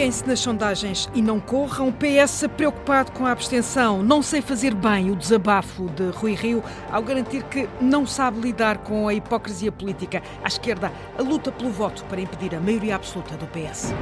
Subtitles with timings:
[0.00, 1.92] Fiem-se nas sondagens e não corram.
[1.92, 4.02] PS preocupado com a abstenção.
[4.02, 8.78] Não sei fazer bem o desabafo de Rui Rio ao garantir que não sabe lidar
[8.78, 10.22] com a hipocrisia política.
[10.42, 13.92] À esquerda, a luta pelo voto para impedir a maioria absoluta do PS.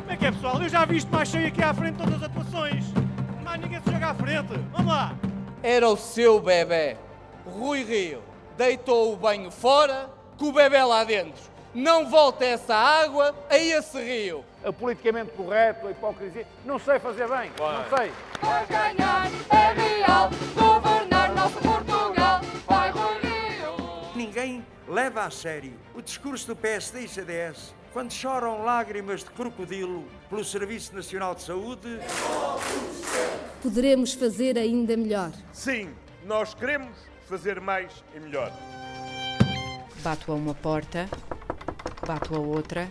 [0.00, 0.60] Como é que é, pessoal?
[0.60, 2.84] Eu já vi isto mais cheio aqui à frente de todas as atuações.
[3.44, 4.54] Mais ninguém se joga à frente.
[4.72, 5.14] Vamos lá.
[5.62, 6.96] Era o seu bebê.
[7.46, 8.18] Rui Rio
[8.58, 13.98] deitou o banho fora com o bebê lá dentro não volta essa água a esse
[14.00, 14.44] rio.
[14.64, 17.76] O politicamente correto, a hipocrisia, não sei fazer bem, vai.
[17.76, 18.12] não sei.
[18.40, 23.76] Vai ganhar, é real, governar nosso Portugal, vai Rio.
[24.14, 30.04] Ninguém leva a sério o discurso do PSD e CDS quando choram lágrimas de crocodilo
[30.28, 32.00] pelo Serviço Nacional de Saúde.
[33.62, 35.30] Poderemos fazer ainda melhor.
[35.52, 35.90] Sim,
[36.24, 36.96] nós queremos
[37.28, 38.52] fazer mais e melhor.
[40.02, 41.08] Bato a uma porta
[42.04, 42.88] bato a outra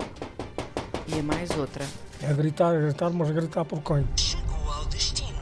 [1.08, 1.86] e a mais outra.
[2.22, 4.08] É gritar, é gritar, mas gritar por quem?
[4.18, 5.34] Chegou ao destino.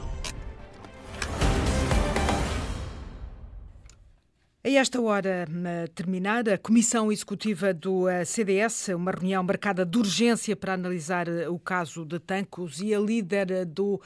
[4.64, 5.44] A esta hora
[5.92, 11.48] terminar, a Comissão Executiva do eh, CDS, uma reunião marcada de urgência para analisar eh,
[11.48, 14.00] o caso de Tancos e a líder eh, do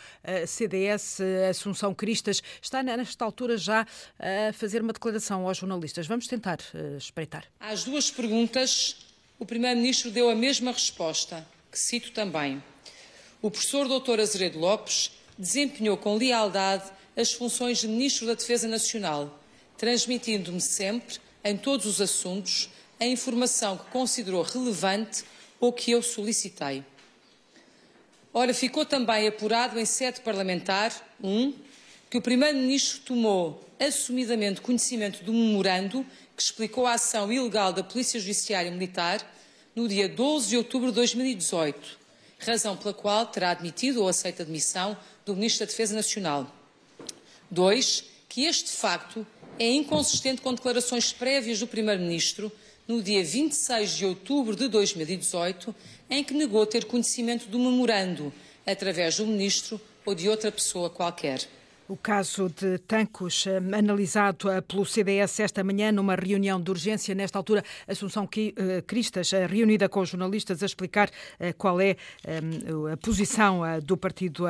[0.47, 3.87] CDS, Assunção Cristas, está nesta altura já
[4.19, 6.07] a fazer uma declaração aos jornalistas.
[6.07, 6.59] Vamos tentar
[6.97, 7.45] espreitar.
[7.61, 9.06] Às duas perguntas
[9.39, 12.63] o Primeiro-Ministro deu a mesma resposta, que cito também.
[13.43, 14.21] O professor Dr.
[14.21, 19.39] Azeredo Lopes desempenhou com lealdade as funções de Ministro da Defesa Nacional,
[19.77, 25.23] transmitindo-me sempre, em todos os assuntos, a informação que considerou relevante
[25.61, 26.83] ou que eu solicitei.
[28.33, 31.55] Ora, ficou também apurado em sede parlamentar, um,
[32.11, 36.05] que o Primeiro-Ministro tomou assumidamente conhecimento do memorando
[36.37, 39.21] que explicou a ação ilegal da Polícia Judiciária Militar
[39.75, 41.99] no dia 12 de outubro de 2018,
[42.39, 46.51] razão pela qual terá admitido ou aceito a admissão do Ministro da Defesa Nacional.
[47.51, 49.27] Dois, que este facto
[49.59, 52.51] é inconsistente com declarações prévias do Primeiro-Ministro
[52.87, 55.75] no dia 26 de outubro de 2018,
[56.09, 58.33] em que negou ter conhecimento do memorando
[58.65, 61.49] através do Ministro ou de outra pessoa qualquer.
[61.89, 67.15] O caso de Tancos, eh, analisado eh, pelo CDS esta manhã numa reunião de urgência,
[67.15, 71.09] nesta altura, Assunção eh, Cristas, reunida com os jornalistas, a explicar
[71.57, 71.97] qual é
[72.93, 74.45] a posição do partido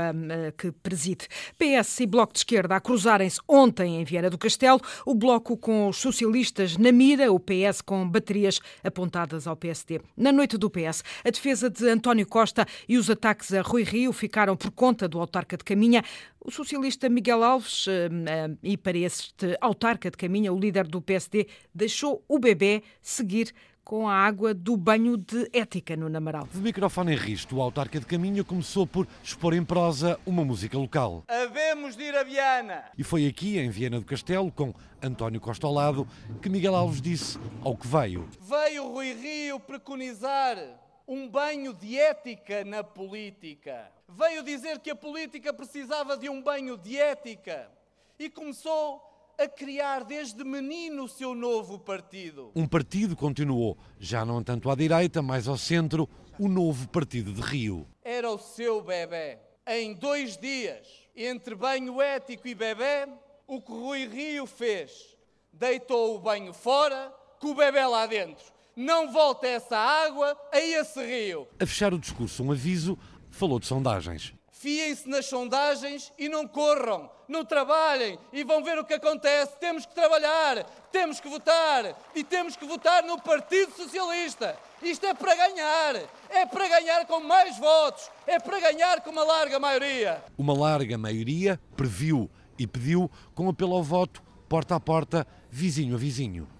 [0.56, 1.28] que preside.
[1.58, 5.88] PS e Bloco de Esquerda a cruzarem-se ontem em Viana do Castelo, o Bloco com
[5.88, 10.00] os socialistas na mira, o PS com baterias apontadas ao PSD.
[10.16, 14.12] Na noite do PS, a defesa de António Costa e os ataques a Rui Rio
[14.12, 16.02] ficaram por conta do autarca de Caminha.
[16.46, 21.02] O socialista Miguel Alves, eh, eh, e para este autarca de caminha, o líder do
[21.02, 23.52] PSD, deixou o bebê seguir
[23.82, 26.48] com a água do banho de ética no Namaral.
[26.52, 30.78] De microfone em risto, o autarca de Caminha começou por expor em prosa uma música
[30.78, 31.24] local.
[31.26, 32.84] Havemos de ir a Viana!
[32.96, 36.06] E foi aqui, em Viana do Castelo, com António Costa ao lado,
[36.40, 38.28] que Miguel Alves disse ao que veio.
[38.40, 40.56] Veio Rui Rio preconizar
[41.06, 43.92] um banho de ética na política.
[44.08, 47.70] Veio dizer que a política precisava de um banho de ética
[48.18, 49.02] e começou
[49.38, 52.50] a criar desde menino o seu novo partido.
[52.56, 56.08] Um partido continuou, já não tanto à direita, mas ao centro,
[56.38, 57.86] o novo Partido de Rio.
[58.02, 59.38] Era o seu bebê.
[59.66, 63.08] Em dois dias, entre banho ético e bebê,
[63.46, 65.16] o que Rui Rio fez?
[65.52, 71.02] Deitou o banho fora, com o bebê lá dentro não volta essa água a esse
[71.02, 71.48] rio.
[71.58, 72.98] A fechar o discurso, um aviso,
[73.30, 74.34] falou de sondagens.
[74.52, 79.52] Fiem-se nas sondagens e não corram, não trabalhem e vão ver o que acontece.
[79.58, 84.58] Temos que trabalhar, temos que votar e temos que votar no Partido Socialista.
[84.82, 85.96] Isto é para ganhar,
[86.30, 90.24] é para ganhar com mais votos, é para ganhar com uma larga maioria.
[90.36, 95.98] Uma larga maioria previu e pediu com apelo ao voto, porta a porta, vizinho a
[95.98, 96.55] vizinho.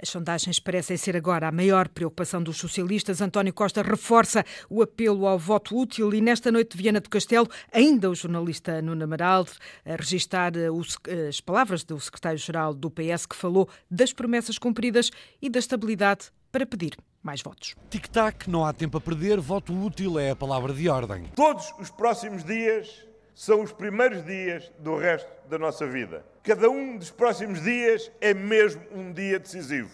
[0.00, 3.20] As sondagens parecem ser agora a maior preocupação dos socialistas.
[3.20, 7.48] António Costa reforça o apelo ao voto útil e nesta noite de Viana do Castelo,
[7.72, 9.46] ainda o jornalista Nuno Amaral
[9.84, 15.10] a registar eh, as palavras do secretário-geral do PS que falou das promessas cumpridas
[15.42, 17.74] e da estabilidade para pedir mais votos.
[17.90, 21.24] Tic-tac, não há tempo a perder, voto útil é a palavra de ordem.
[21.34, 23.07] Todos os próximos dias
[23.38, 26.24] são os primeiros dias do resto da nossa vida.
[26.42, 29.90] Cada um dos próximos dias é mesmo um dia decisivo.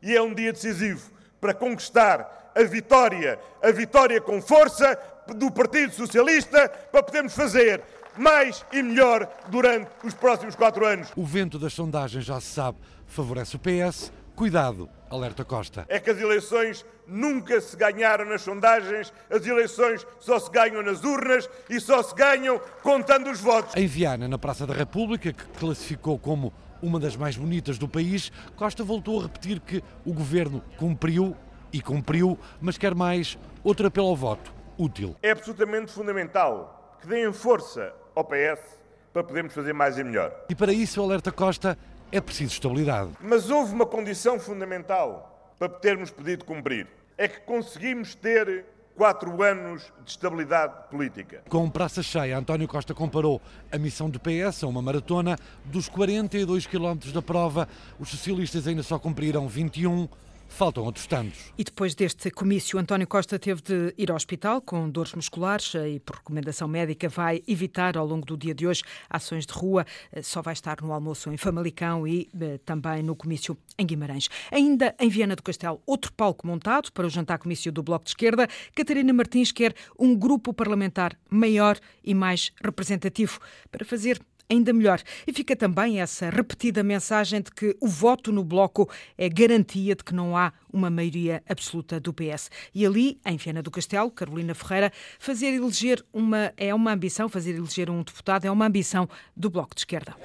[0.00, 1.10] E é um dia decisivo
[1.40, 4.96] para conquistar a vitória, a vitória com força
[5.26, 7.82] do Partido Socialista, para podermos fazer
[8.16, 11.08] mais e melhor durante os próximos quatro anos.
[11.16, 15.86] O vento das sondagens, já se sabe, favorece o PS, Cuidado, alerta Costa.
[15.88, 21.04] É que as eleições nunca se ganharam nas sondagens, as eleições só se ganham nas
[21.04, 23.76] urnas e só se ganham contando os votos.
[23.76, 26.52] Em Viana, na Praça da República, que classificou como
[26.82, 31.36] uma das mais bonitas do país, Costa voltou a repetir que o governo cumpriu
[31.72, 35.14] e cumpriu, mas quer mais outro apelo ao voto, útil.
[35.22, 38.82] É absolutamente fundamental que deem força ao PS
[39.12, 40.34] para podermos fazer mais e melhor.
[40.48, 41.78] E para isso, alerta Costa,
[42.14, 43.10] é preciso estabilidade.
[43.20, 46.86] Mas houve uma condição fundamental para termos pedido cumprir.
[47.18, 48.64] É que conseguimos ter
[48.94, 51.42] quatro anos de estabilidade política.
[51.48, 55.36] Com praça cheia, António Costa comparou a missão do PS a uma maratona.
[55.64, 57.68] Dos 42 quilómetros da prova,
[57.98, 60.08] os socialistas ainda só cumpriram 21
[60.54, 61.52] Faltam outros tantos.
[61.58, 65.98] E depois deste comício, António Costa teve de ir ao hospital com dores musculares e,
[65.98, 69.84] por recomendação médica, vai evitar ao longo do dia de hoje ações de rua.
[70.12, 74.28] Eh, só vai estar no almoço em Famalicão e eh, também no comício em Guimarães.
[74.52, 78.12] Ainda em Viana do Castelo, outro palco montado para o jantar comício do Bloco de
[78.12, 78.46] Esquerda.
[78.76, 83.40] Catarina Martins quer um grupo parlamentar maior e mais representativo
[83.72, 85.00] para fazer ainda melhor.
[85.26, 90.04] E fica também essa repetida mensagem de que o voto no Bloco é garantia de
[90.04, 92.50] que não há uma maioria absoluta do PS.
[92.74, 97.54] E ali, em Viana do Castelo, Carolina Ferreira, fazer eleger uma é uma ambição, fazer
[97.54, 100.16] eleger um deputado é uma ambição do Bloco de Esquerda.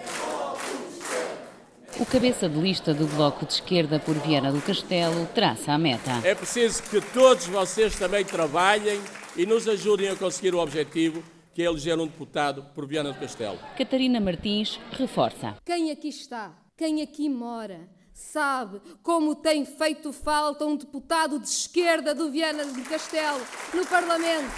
[1.99, 6.21] O cabeça de lista do Bloco de Esquerda por Viana do Castelo traça a meta.
[6.23, 9.01] É preciso que todos vocês também trabalhem
[9.35, 11.21] e nos ajudem a conseguir o objetivo
[11.59, 13.59] que é eleger um deputado por Viana do Castelo.
[13.77, 15.57] Catarina Martins reforça.
[15.65, 17.81] Quem aqui está, quem aqui mora,
[18.13, 23.41] sabe como tem feito falta um deputado de esquerda do Viana do Castelo
[23.73, 24.49] no Parlamento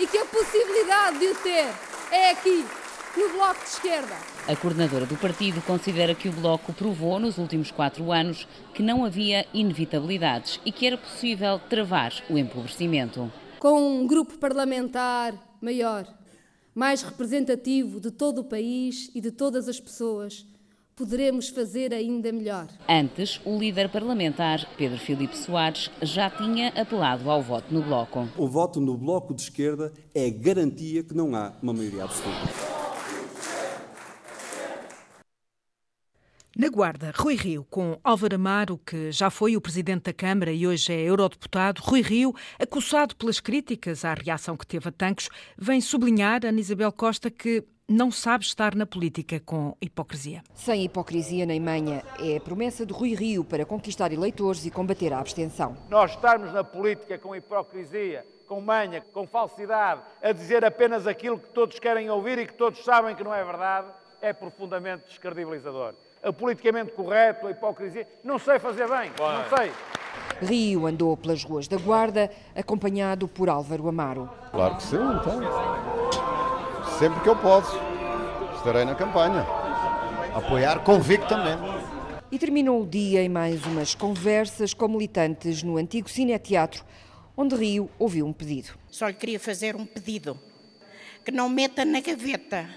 [0.00, 1.66] e que a possibilidade de o ter
[2.10, 2.64] é aqui,
[3.14, 4.16] no Bloco de Esquerda.
[4.48, 9.04] A coordenadora do partido considera que o Bloco provou nos últimos quatro anos que não
[9.04, 13.30] havia inevitabilidades e que era possível travar o empobrecimento.
[13.58, 16.06] Com um grupo parlamentar maior,
[16.74, 20.46] mais representativo de todo o país e de todas as pessoas,
[20.94, 22.68] poderemos fazer ainda melhor.
[22.88, 28.28] Antes, o líder parlamentar, Pedro Filipe Soares, já tinha apelado ao voto no Bloco.
[28.36, 32.75] O voto no Bloco de Esquerda é garantia que não há uma maioria absoluta.
[36.58, 40.66] Na Guarda, Rui Rio, com Álvaro Amaro, que já foi o presidente da Câmara e
[40.66, 45.82] hoje é eurodeputado, Rui Rio, acusado pelas críticas à reação que teve a Tancos, vem
[45.82, 50.42] sublinhar, Ana Isabel Costa, que não sabe estar na política com hipocrisia.
[50.54, 55.12] Sem hipocrisia nem manha, é a promessa de Rui Rio para conquistar eleitores e combater
[55.12, 55.76] a abstenção.
[55.90, 61.50] Nós estarmos na política com hipocrisia, com manha, com falsidade, a dizer apenas aquilo que
[61.50, 63.88] todos querem ouvir e que todos sabem que não é verdade,
[64.22, 65.94] é profundamente descredibilizador
[66.26, 68.06] a politicamente correto, a hipocrisia.
[68.24, 69.70] Não sei fazer bem, não sei.
[70.42, 74.28] Rio andou pelas ruas da Guarda, acompanhado por Álvaro Amaro.
[74.50, 75.40] Claro que sim, então.
[76.98, 77.78] Sempre que eu posso,
[78.56, 79.46] estarei na campanha.
[80.34, 81.62] Apoiar convictamente.
[82.30, 86.84] E terminou o dia em mais umas conversas com militantes no antigo Cineteatro,
[87.36, 88.76] onde Rio ouviu um pedido.
[88.88, 90.36] Só lhe queria fazer um pedido:
[91.24, 92.68] que não meta na gaveta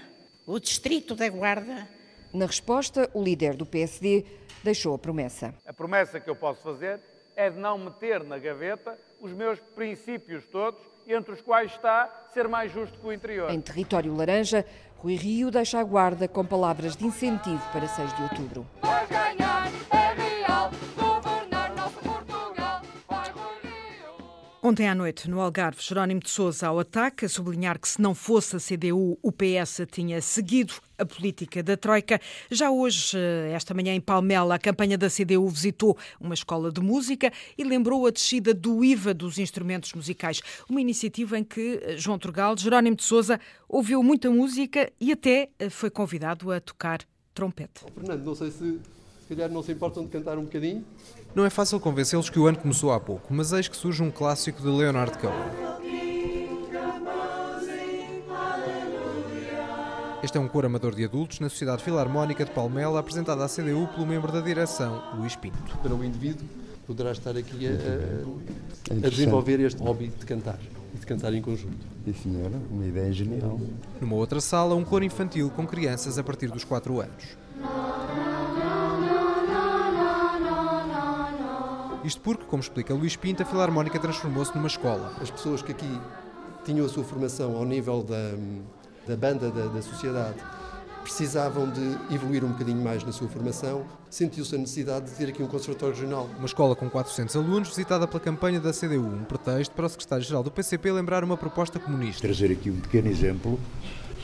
[0.46, 1.99] o distrito da Guarda
[2.32, 4.24] na resposta, o líder do PSD
[4.62, 5.54] deixou a promessa.
[5.66, 7.00] A promessa que eu posso fazer
[7.36, 12.46] é de não meter na gaveta os meus princípios todos, entre os quais está ser
[12.46, 13.50] mais justo que o interior.
[13.50, 14.64] Em território laranja,
[14.98, 18.66] Rui Rio deixa a guarda com palavras de incentivo para 6 de outubro.
[24.62, 28.14] Ontem à noite, no Algarve, Jerónimo de Sousa ao ataque, a sublinhar que se não
[28.14, 32.20] fosse a CDU, o PS tinha seguido a política da Troika.
[32.50, 36.82] Já hoje, eh, esta manhã em Palmela, a campanha da CDU visitou uma escola de
[36.82, 40.42] música e lembrou a descida do IVA dos instrumentos musicais.
[40.68, 45.48] Uma iniciativa em que eh, João Turgal, Jerónimo de Sousa, ouviu muita música e até
[45.58, 47.00] eh, foi convidado a tocar
[47.32, 47.80] trompete.
[47.94, 48.99] Fernando, não sei se se
[49.30, 50.84] calhar não se importam de cantar um bocadinho.
[51.34, 54.10] Não é fácil convencê-los que o ano começou há pouco, mas eis que surge um
[54.10, 55.70] clássico de Leonardo Cohen.
[60.22, 63.88] Este é um coro amador de adultos na Sociedade Filarmónica de Palmela, apresentado à CDU
[63.94, 65.78] pelo membro da direção, Luís Pinto.
[65.78, 66.46] Para o indivíduo,
[66.86, 70.58] poderá estar aqui a, a, a desenvolver este hobby de cantar
[70.94, 71.86] e de cantar em conjunto.
[72.04, 73.58] Sim, senhora, uma ideia genial.
[73.98, 77.38] Numa outra sala, um coro infantil com crianças a partir dos 4 anos.
[82.04, 85.12] Isto porque, como explica Luís Pinto, a Filarmónica transformou-se numa escola.
[85.20, 86.00] As pessoas que aqui
[86.64, 88.34] tinham a sua formação ao nível da,
[89.06, 90.36] da banda da, da sociedade
[91.02, 95.42] precisavam de evoluir um bocadinho mais na sua formação, sentiu-se a necessidade de ter aqui
[95.42, 96.28] um conservatório regional.
[96.36, 100.42] Uma escola com 400 alunos, visitada pela campanha da CDU, um pretexto para o secretário-geral
[100.42, 102.22] do PCP lembrar uma proposta comunista.
[102.22, 103.58] Trazer aqui um pequeno exemplo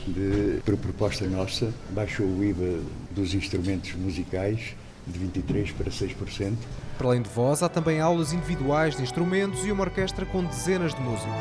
[0.07, 2.79] de, por proposta nossa, baixou o IVA
[3.11, 6.53] dos instrumentos musicais de 23% para 6%.
[6.97, 10.95] Para além de voz, há também aulas individuais de instrumentos e uma orquestra com dezenas
[10.95, 11.31] de músicos.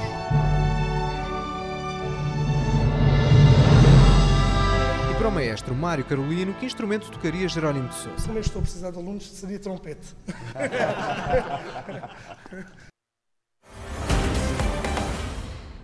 [5.10, 8.30] E para o maestro Mário Carolino, que instrumento tocaria Jerónimo de Sousa?
[8.30, 10.14] Eu estou a precisar de alunos, seria trompete.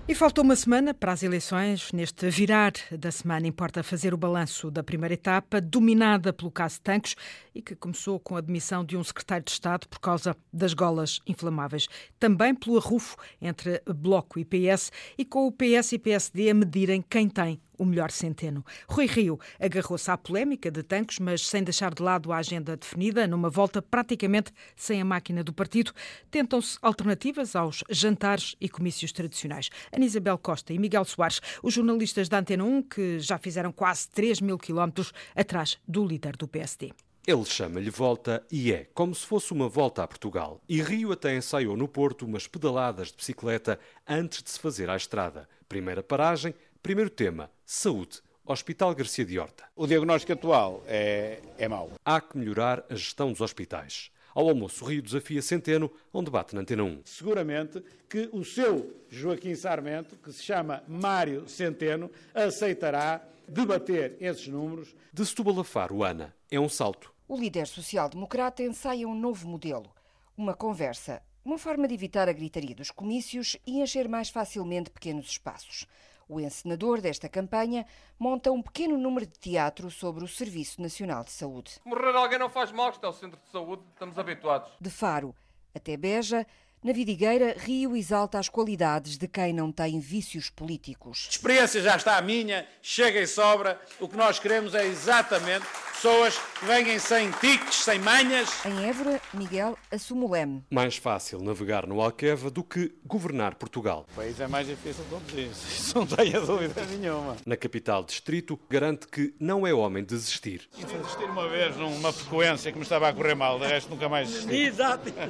[0.09, 1.93] E faltou uma semana para as eleições.
[1.93, 7.15] Neste virar da semana, importa fazer o balanço da primeira etapa, dominada pelo caso Tancos
[7.55, 11.21] e que começou com a demissão de um secretário de Estado por causa das golas
[11.25, 11.87] inflamáveis.
[12.19, 17.01] Também pelo arrufo entre Bloco e PS e com o PS e PSD a medirem
[17.09, 18.65] quem tem o melhor centeno.
[18.89, 23.27] Rui Rio agarrou-se à polémica de Tancos, mas sem deixar de lado a agenda definida,
[23.27, 25.93] numa volta praticamente sem a máquina do partido.
[26.31, 29.69] Tentam-se alternativas aos jantares e comícios tradicionais.
[29.93, 34.09] Ana Isabel Costa e Miguel Soares, os jornalistas da Antena 1, que já fizeram quase
[34.11, 36.93] 3 mil quilómetros atrás do líder do PSD.
[37.25, 40.61] Ele chama-lhe volta e é como se fosse uma volta a Portugal.
[40.69, 44.97] E Rio até ensaiou no Porto umas pedaladas de bicicleta antes de se fazer à
[44.97, 45.49] estrada.
[45.69, 48.21] Primeira paragem, primeiro tema, saúde.
[48.45, 49.65] Hospital Garcia de Horta.
[49.77, 51.93] O diagnóstico atual é, é mau.
[52.05, 54.11] Há que melhorar a gestão dos hospitais.
[54.35, 57.03] Ao almoço, Rio desafia Centeno a um debate na Antena 1.
[57.05, 64.93] Seguramente que o seu Joaquim Sarmento, que se chama Mário Centeno, aceitará debater esses números.
[65.13, 67.15] De Setúbal a Faro, Ana, é um salto.
[67.29, 69.89] O líder social-democrata ensaia um novo modelo.
[70.37, 75.27] Uma conversa, uma forma de evitar a gritaria dos comícios e encher mais facilmente pequenos
[75.27, 75.87] espaços.
[76.33, 77.85] O encenador desta campanha
[78.19, 81.79] monta um pequeno número de teatro sobre o Serviço Nacional de Saúde.
[81.85, 84.73] Morrer alguém não faz mal, está o centro de saúde, estamos habituados.
[84.81, 85.35] De Faro
[85.75, 86.47] até Beja,
[86.83, 91.29] na Vidigueira, Rio exalta as qualidades de quem não tem vícios políticos.
[91.31, 93.81] Experiência já está a minha, chega e sobra.
[94.01, 98.49] O que nós queremos é exatamente pessoas que venham sem tiques, sem manhas.
[98.67, 100.65] Em Évora, Miguel assume o leme.
[100.69, 104.05] Mais fácil navegar no Alqueva do que governar Portugal.
[104.13, 107.37] O país é mais difícil conduzir, isso não tenho dúvida nenhuma.
[107.47, 110.69] Na capital distrito, garante que não é homem de desistir.
[110.77, 114.09] E desistir uma vez numa frequência que me estava a correr mal, de resto nunca
[114.09, 114.57] mais desisti.
[114.57, 115.13] Exato.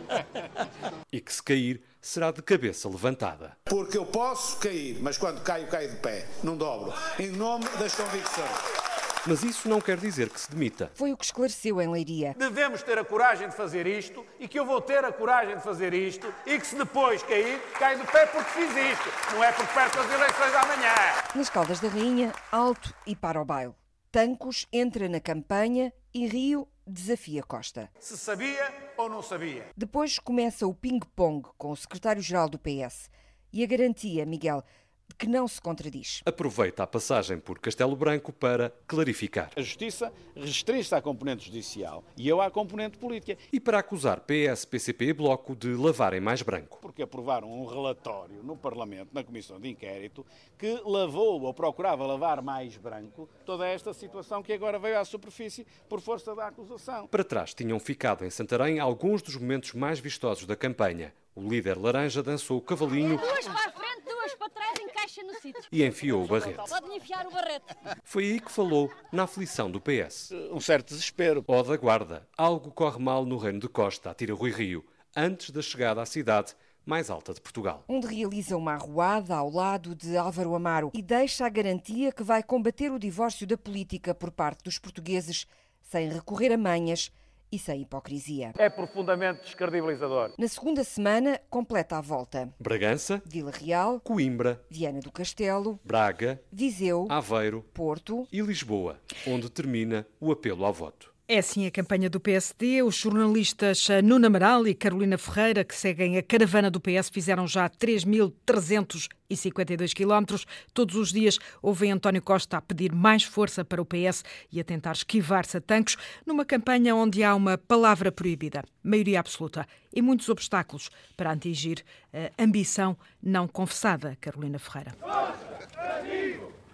[1.12, 3.56] E que se cair, será de cabeça levantada.
[3.64, 6.92] Porque eu posso cair, mas quando caio, caio de pé, não dobro.
[7.18, 8.82] Em nome das convicções.
[9.24, 10.90] Mas isso não quer dizer que se demita.
[10.94, 12.34] Foi o que esclareceu em Leiria.
[12.36, 15.62] Devemos ter a coragem de fazer isto e que eu vou ter a coragem de
[15.62, 19.32] fazer isto e que se depois cair, caio de pé porque fiz isto.
[19.32, 20.94] Não é porque perco as eleições amanhã.
[21.36, 23.74] Nas Caldas da Rainha, alto e para o baile.
[24.10, 27.88] Tancos entra na campanha e Rio desafia Costa.
[27.98, 29.66] Se sabia ou não sabia.
[29.76, 33.10] Depois começa o ping-pong com o secretário-geral do PS
[33.52, 34.64] e a garantia, Miguel,
[35.12, 36.22] que não se contradiz.
[36.24, 39.50] Aproveita a passagem por Castelo Branco para clarificar.
[39.56, 43.36] A Justiça restringe-se à componente judicial e eu à componente política.
[43.52, 46.78] E para acusar PS, PCP e Bloco de lavarem mais branco.
[46.80, 50.24] Porque aprovaram um relatório no Parlamento, na Comissão de Inquérito,
[50.58, 55.66] que lavou ou procurava lavar mais branco toda esta situação que agora veio à superfície
[55.88, 57.06] por força da acusação.
[57.06, 61.12] Para trás tinham ficado em Santarém alguns dos momentos mais vistosos da campanha.
[61.34, 63.16] O líder laranja dançou o cavalinho.
[63.16, 65.62] Duas para a frente, duas para trás, encaixa no sítio.
[65.72, 66.68] E enfiou o barrete.
[66.68, 67.64] Pode enfiar o barrete.
[68.04, 70.32] Foi aí que falou na aflição do PS.
[70.50, 71.42] Um certo desespero.
[71.48, 74.84] Ó da guarda, algo corre mal no reino de Costa, atira Rui Rio,
[75.16, 77.84] antes da chegada à cidade mais alta de Portugal.
[77.88, 82.42] Onde realiza uma arruada ao lado de Álvaro Amaro e deixa a garantia que vai
[82.42, 85.46] combater o divórcio da política por parte dos portugueses
[85.80, 87.10] sem recorrer a manhas
[87.52, 88.52] e sem hipocrisia.
[88.58, 90.32] É profundamente descredibilizador.
[90.38, 92.52] Na segunda semana, completa a volta.
[92.58, 100.06] Bragança, Vila Real, Coimbra, Viana do Castelo, Braga, Viseu, Aveiro, Porto e Lisboa, onde termina
[100.18, 101.11] o apelo ao voto.
[101.28, 102.82] É assim a campanha do PSD.
[102.82, 107.70] Os jornalistas Nuno Amaral e Carolina Ferreira, que seguem a caravana do PS, fizeram já
[107.70, 110.44] 3.352 quilómetros.
[110.74, 114.64] Todos os dias ouvem António Costa a pedir mais força para o PS e a
[114.64, 120.28] tentar esquivar-se a tanques, numa campanha onde há uma palavra proibida, maioria absoluta, e muitos
[120.28, 124.92] obstáculos para atingir a ambição não confessada, Carolina Ferreira.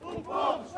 [0.00, 0.77] O povo está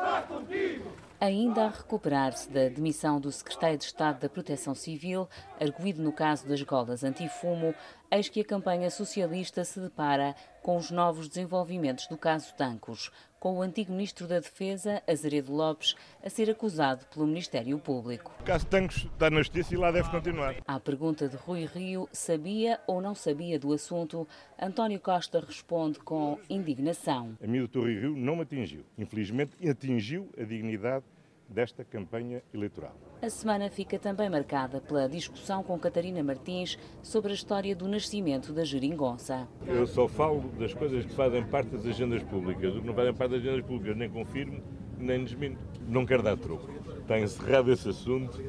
[1.23, 6.47] Ainda a recuperar-se da demissão do secretário de Estado da Proteção Civil, arguído no caso
[6.47, 7.75] das golas antifumo,
[8.09, 13.11] eis que a campanha socialista se depara com os novos desenvolvimentos do caso Tancos,
[13.41, 18.31] com o antigo ministro da Defesa, Azeredo Lopes, a ser acusado pelo Ministério Público.
[18.39, 20.57] O caso Tancos está na justiça e lá deve continuar.
[20.67, 24.27] À pergunta de Rui Rio, sabia ou não sabia do assunto,
[24.61, 27.35] António Costa responde com indignação.
[27.43, 27.79] A mim, o Dr.
[27.79, 28.85] Rui Rio não me atingiu.
[28.95, 31.03] Infelizmente, atingiu a dignidade
[31.51, 32.95] desta campanha eleitoral.
[33.21, 38.51] A semana fica também marcada pela discussão com Catarina Martins sobre a história do nascimento
[38.51, 39.47] da geringonça.
[39.67, 42.75] Eu só falo das coisas que fazem parte das agendas públicas.
[42.75, 44.63] O que não fazem parte das agendas públicas nem confirmo,
[44.97, 45.59] nem desminto.
[45.87, 46.71] Não quero dar troco.
[46.99, 48.41] Está encerrado esse assunto.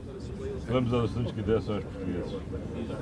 [0.68, 2.32] Vamos aos assuntos que interessam aos portugueses.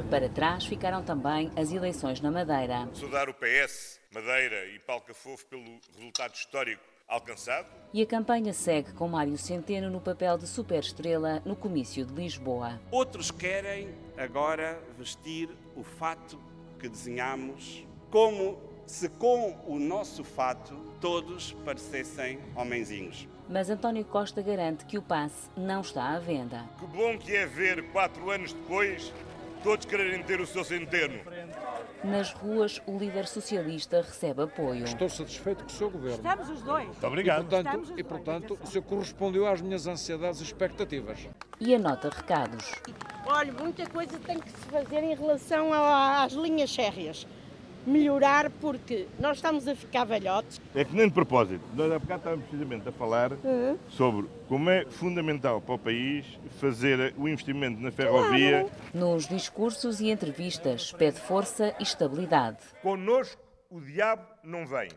[0.08, 2.88] Para trás ficaram também as eleições na Madeira.
[2.94, 7.66] Saudar o PS, Madeira e Palca Fofo pelo resultado histórico alcançado.
[7.92, 12.80] E a campanha segue com Mário Centeno no papel de superestrela no comício de Lisboa.
[12.90, 16.38] Outros querem agora vestir o fato
[16.78, 23.28] que desenhamos como se com o nosso fato todos parecessem homenzinhos.
[23.48, 26.64] Mas António Costa garante que o passe não está à venda.
[26.78, 29.12] Que bom que é ver, quatro anos depois,
[29.62, 31.20] todos quererem ter o seu centeno.
[32.02, 34.84] Nas ruas, o líder socialista recebe apoio.
[34.84, 36.16] Estou satisfeito com o seu governo.
[36.16, 36.86] Estamos os dois.
[36.86, 37.42] Muito obrigado.
[37.42, 41.28] E, portanto, e, portanto o senhor correspondeu às minhas ansiedades e expectativas.
[41.60, 42.72] E anota recados.
[43.26, 47.26] Olha, muita coisa tem que se fazer em relação às linhas férreas.
[47.86, 50.60] Melhorar porque nós estamos a ficar velhotes.
[50.74, 51.62] É que nem de propósito.
[51.74, 53.78] Nós há bocado estávamos precisamente a falar Uhum.
[53.88, 56.26] sobre como é fundamental para o país
[56.60, 58.66] fazer o investimento na ferrovia.
[58.92, 62.58] Nos discursos e entrevistas, pede força e estabilidade.
[62.82, 64.88] Connosco o diabo não vem,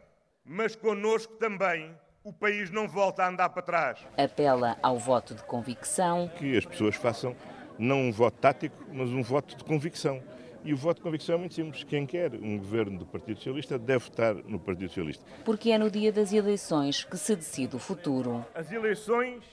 [0.46, 1.92] mas connosco também
[2.24, 4.00] o país não volta a andar para trás.
[4.18, 6.30] Apela ao voto de convicção.
[6.38, 7.36] Que as pessoas façam
[7.78, 10.22] não um voto tático, mas um voto de convicção.
[10.66, 11.84] E o voto de convicção é muito simples.
[11.84, 15.26] Quem quer um governo do Partido Socialista deve estar no Partido Socialista.
[15.44, 18.46] Porque é no dia das eleições que se decide o futuro.
[18.56, 19.44] As eleições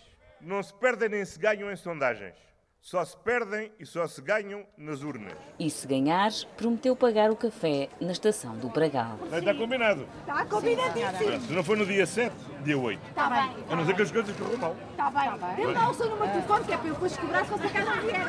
[0.40, 2.34] não se perdem nem se ganham em sondagens.
[2.82, 5.34] Só se perdem e só se ganham nas urnas.
[5.58, 9.18] E se ganhares, prometeu pagar o café na estação do Bragal.
[9.30, 10.08] Está combinado.
[10.20, 11.40] Está combinadíssimo.
[11.42, 13.06] Se não for no dia 7, dia 8.
[13.08, 13.64] Está bem.
[13.68, 14.74] A não ser que as coisas corram mal.
[14.92, 15.56] Está bem.
[15.56, 17.68] Dê-me lá o seu número de telefone que é para eu depois cobrar se você
[17.68, 18.26] cá não vier.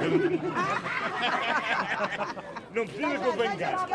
[2.74, 3.88] Não precisa que eu venha cá.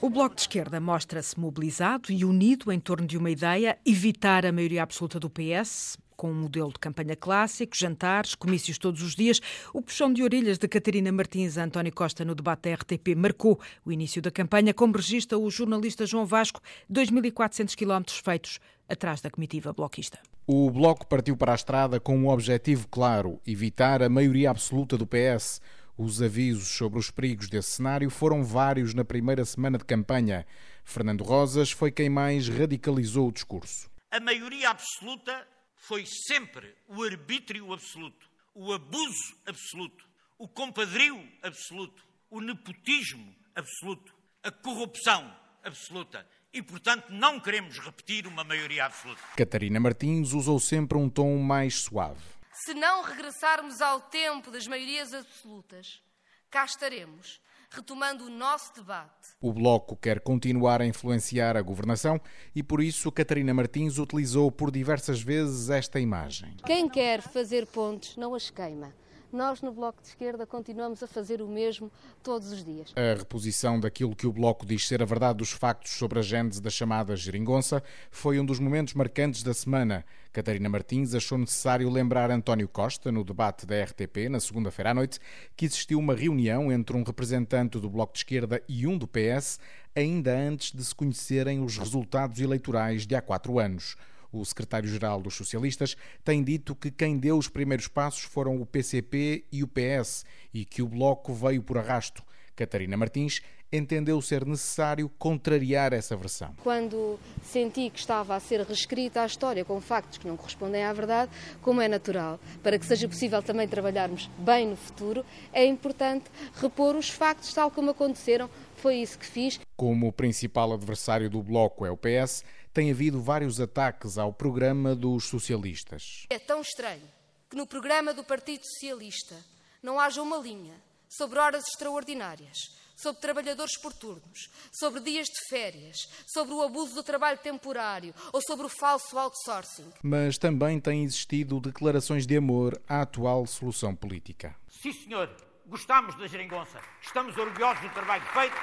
[0.00, 4.52] O Bloco de Esquerda mostra-se mobilizado e unido em torno de uma ideia: evitar a
[4.52, 5.98] maioria absoluta do PS.
[6.16, 9.40] Com um modelo de campanha clássico, jantares, comícios todos os dias,
[9.74, 13.58] o puxão de orelhas de Catarina Martins a António Costa no debate da RTP marcou
[13.84, 19.30] o início da campanha, como registra o jornalista João Vasco, 2.400 quilómetros feitos atrás da
[19.30, 20.20] comitiva bloquista.
[20.46, 25.06] O Bloco partiu para a estrada com um objetivo claro: evitar a maioria absoluta do
[25.06, 25.60] PS.
[25.96, 30.46] Os avisos sobre os perigos desse cenário foram vários na primeira semana de campanha.
[30.84, 33.90] Fernando Rosas foi quem mais radicalizou o discurso.
[34.10, 40.04] A maioria absoluta foi sempre o arbítrio absoluto, o abuso absoluto,
[40.38, 45.30] o compadrio absoluto, o nepotismo absoluto, a corrupção
[45.62, 46.26] absoluta.
[46.54, 49.20] E, portanto, não queremos repetir uma maioria absoluta.
[49.36, 52.20] Catarina Martins usou sempre um tom mais suave.
[52.52, 56.02] Se não regressarmos ao tempo das maiorias absolutas,
[56.50, 59.30] cá estaremos, retomando o nosso debate.
[59.40, 62.20] O Bloco quer continuar a influenciar a governação
[62.54, 66.54] e, por isso, Catarina Martins utilizou por diversas vezes esta imagem.
[66.66, 68.94] Quem quer fazer pontes não as queima.
[69.32, 71.90] Nós, no Bloco de Esquerda, continuamos a fazer o mesmo
[72.22, 72.92] todos os dias.
[72.94, 76.60] A reposição daquilo que o Bloco diz ser a verdade dos factos sobre a gênese
[76.60, 80.04] da chamada geringonça foi um dos momentos marcantes da semana.
[80.34, 85.18] Catarina Martins achou necessário lembrar António Costa, no debate da RTP, na segunda-feira à noite,
[85.56, 89.58] que existiu uma reunião entre um representante do Bloco de Esquerda e um do PS,
[89.96, 93.96] ainda antes de se conhecerem os resultados eleitorais de há quatro anos.
[94.32, 99.44] O secretário-geral dos socialistas tem dito que quem deu os primeiros passos foram o PCP
[99.52, 102.22] e o PS e que o Bloco veio por arrasto.
[102.56, 103.42] Catarina Martins
[103.72, 106.54] entendeu ser necessário contrariar essa versão.
[106.62, 110.92] Quando senti que estava a ser reescrita a história com factos que não correspondem à
[110.92, 116.26] verdade, como é natural, para que seja possível também trabalharmos bem no futuro, é importante
[116.60, 118.50] repor os factos tal como aconteceram.
[118.76, 119.60] Foi isso que fiz.
[119.76, 124.94] Como o principal adversário do Bloco é o PS, tem havido vários ataques ao programa
[124.94, 126.26] dos socialistas.
[126.30, 127.06] É tão estranho
[127.50, 129.36] que no programa do Partido Socialista
[129.82, 130.74] não haja uma linha
[131.08, 132.56] sobre horas extraordinárias,
[132.96, 138.40] sobre trabalhadores por turnos, sobre dias de férias, sobre o abuso do trabalho temporário ou
[138.40, 139.92] sobre o falso outsourcing.
[140.02, 144.56] Mas também têm existido declarações de amor à atual solução política.
[144.68, 145.30] Sim, senhor.
[145.66, 148.56] gostamos da geringonça, estamos orgulhosos do trabalho feito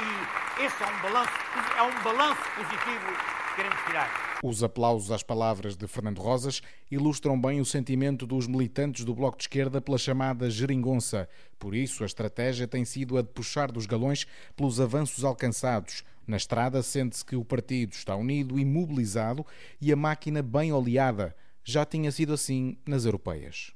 [0.00, 1.32] e esse é um balanço,
[1.76, 4.40] é um balanço positivo que queremos tirar.
[4.42, 9.36] Os aplausos às palavras de Fernando Rosas ilustram bem o sentimento dos militantes do Bloco
[9.36, 11.28] de Esquerda pela chamada geringonça.
[11.58, 16.02] Por isso, a estratégia tem sido a de puxar dos galões pelos avanços alcançados.
[16.26, 19.46] Na estrada, sente-se que o partido está unido e mobilizado
[19.80, 21.36] e a máquina bem oleada.
[21.64, 23.72] Já tinha sido assim nas europeias.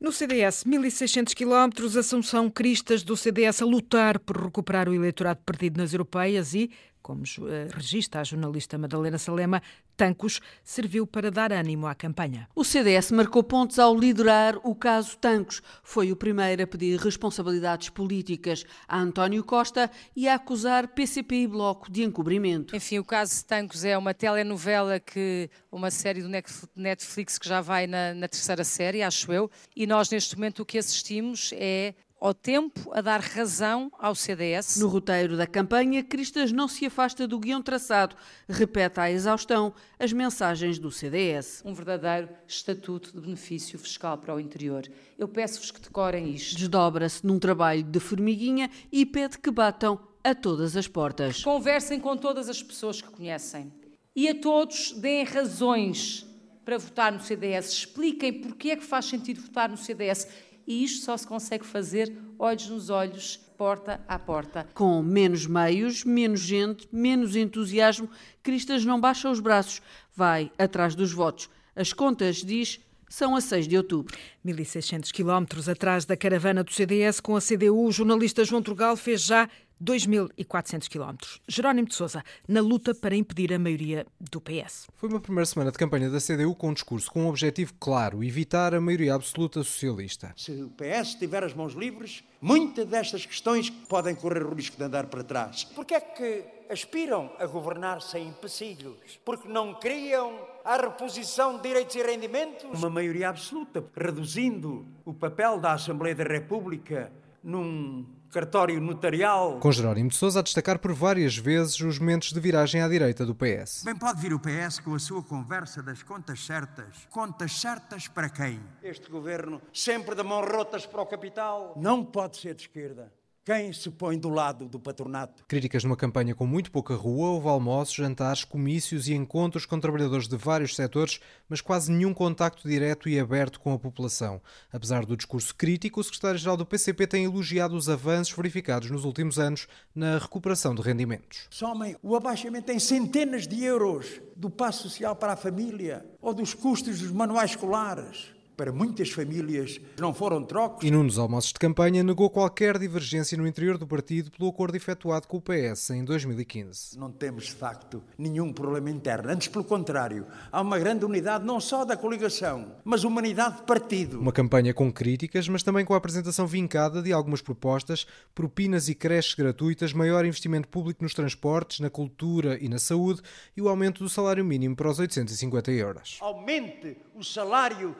[0.00, 5.76] No CDS, 1.600 quilómetros, Assunção Cristas do CDS a lutar por recuperar o eleitorado perdido
[5.76, 6.70] nas europeias e,
[7.10, 9.60] como eh, registra a jornalista Madalena Salema,
[9.96, 12.48] Tancos serviu para dar ânimo à campanha.
[12.54, 15.60] O CDS marcou pontos ao liderar o caso Tancos.
[15.82, 21.46] Foi o primeiro a pedir responsabilidades políticas a António Costa e a acusar PCP e
[21.48, 22.76] Bloco de encobrimento.
[22.76, 26.30] Enfim, o caso Tancos é uma telenovela que uma série do
[26.76, 30.64] Netflix que já vai na, na terceira série, acho eu, e nós neste momento o
[30.64, 34.78] que assistimos é ao tempo a dar razão ao CDS.
[34.78, 38.14] No roteiro da campanha, Cristas não se afasta do guião traçado,
[38.48, 41.62] repete à exaustão as mensagens do CDS.
[41.64, 44.86] Um verdadeiro estatuto de benefício fiscal para o interior.
[45.18, 46.56] Eu peço-vos que decorem isto.
[46.56, 51.42] Desdobra-se num trabalho de formiguinha e pede que batam a todas as portas.
[51.42, 53.72] Conversem com todas as pessoas que conhecem
[54.14, 56.26] e a todos deem razões
[56.64, 57.72] para votar no CDS.
[57.72, 60.28] Expliquem porque é que faz sentido votar no CDS
[60.70, 64.68] e isto só se consegue fazer olhos nos olhos, porta a porta.
[64.72, 68.08] Com menos meios, menos gente, menos entusiasmo,
[68.40, 69.82] Cristas não baixa os braços,
[70.14, 71.50] vai atrás dos votos.
[71.74, 72.78] As contas, diz,
[73.08, 74.16] são a 6 de outubro.
[74.46, 79.22] 1.600 quilómetros atrás da caravana do CDS com a CDU, o jornalista João Turgal fez
[79.22, 79.50] já
[79.82, 81.40] 2.400 quilómetros.
[81.48, 84.86] Jerónimo de Sousa, na luta para impedir a maioria do PS.
[84.96, 88.22] Foi uma primeira semana de campanha da CDU com um discurso com um objetivo claro,
[88.22, 90.32] evitar a maioria absoluta socialista.
[90.36, 94.84] Se o PS tiver as mãos livres, muitas destas questões podem correr o risco de
[94.84, 95.64] andar para trás.
[95.64, 99.18] Porquê é que aspiram a governar sem empecilhos?
[99.24, 102.78] Porque não criam a reposição de direitos e rendimentos?
[102.78, 107.10] Uma maioria absoluta, reduzindo o papel da Assembleia da República
[107.42, 109.58] num cartório notarial.
[109.58, 113.26] Com Jerónimo de Sousa a destacar por várias vezes os momentos de viragem à direita
[113.26, 113.82] do PS.
[113.84, 117.06] Bem pode vir o PS com a sua conversa das contas certas.
[117.10, 118.60] Contas certas para quem?
[118.82, 121.74] Este governo sempre de mãos rotas para o capital.
[121.76, 123.12] Não pode ser de esquerda.
[123.50, 125.44] Quem se põe do lado do patronato?
[125.48, 130.28] Críticas numa campanha com muito pouca rua, houve almoços, jantares, comícios e encontros com trabalhadores
[130.28, 134.40] de vários setores, mas quase nenhum contacto direto e aberto com a população.
[134.72, 139.36] Apesar do discurso crítico, o secretário-geral do PCP tem elogiado os avanços verificados nos últimos
[139.36, 141.48] anos na recuperação de rendimentos.
[141.50, 146.54] Somem o abaixamento em centenas de euros do passo social para a família ou dos
[146.54, 150.86] custos dos manuais escolares para muitas famílias não foram trocos.
[150.86, 154.76] E num dos almoços de campanha negou qualquer divergência no interior do partido pelo acordo
[154.76, 156.98] efetuado com o PS em 2015.
[156.98, 159.30] Não temos, de facto, nenhum problema interno.
[159.30, 163.62] Antes, pelo contrário, há uma grande unidade não só da coligação, mas uma unidade de
[163.62, 164.20] partido.
[164.20, 168.94] Uma campanha com críticas, mas também com a apresentação vincada de algumas propostas, propinas e
[168.94, 173.22] creches gratuitas, maior investimento público nos transportes, na cultura e na saúde
[173.56, 176.18] e o aumento do salário mínimo para os 850 euros.
[176.20, 177.96] Aumente o salário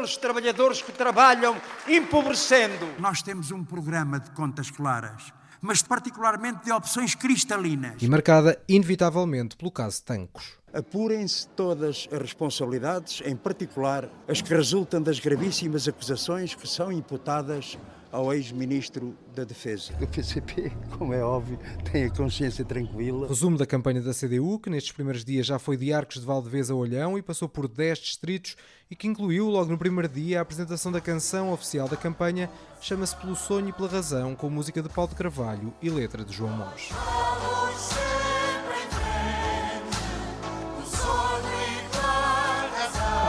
[0.00, 2.86] àqueles trabalhadores que trabalham empobrecendo.
[2.98, 8.00] Nós temos um programa de contas claras, mas particularmente de opções cristalinas.
[8.00, 10.58] E marcada inevitavelmente pelo caso Tancos.
[10.72, 17.76] Apurem-se todas as responsabilidades, em particular as que resultam das gravíssimas acusações que são imputadas
[18.12, 19.92] ao ex-ministro da Defesa.
[20.00, 21.58] O PCP, como é óbvio,
[21.90, 23.28] tem a consciência tranquila.
[23.28, 26.70] Resumo da campanha da CDU, que nestes primeiros dias já foi de Arcos de Valdevez
[26.70, 28.56] a Olhão e passou por 10 distritos
[28.90, 33.16] e que incluiu, logo no primeiro dia, a apresentação da canção oficial da campanha, chama-se
[33.16, 36.56] Pelo Sonho e pela Razão, com música de Paulo de Carvalho e letra de João
[36.56, 36.90] Mons.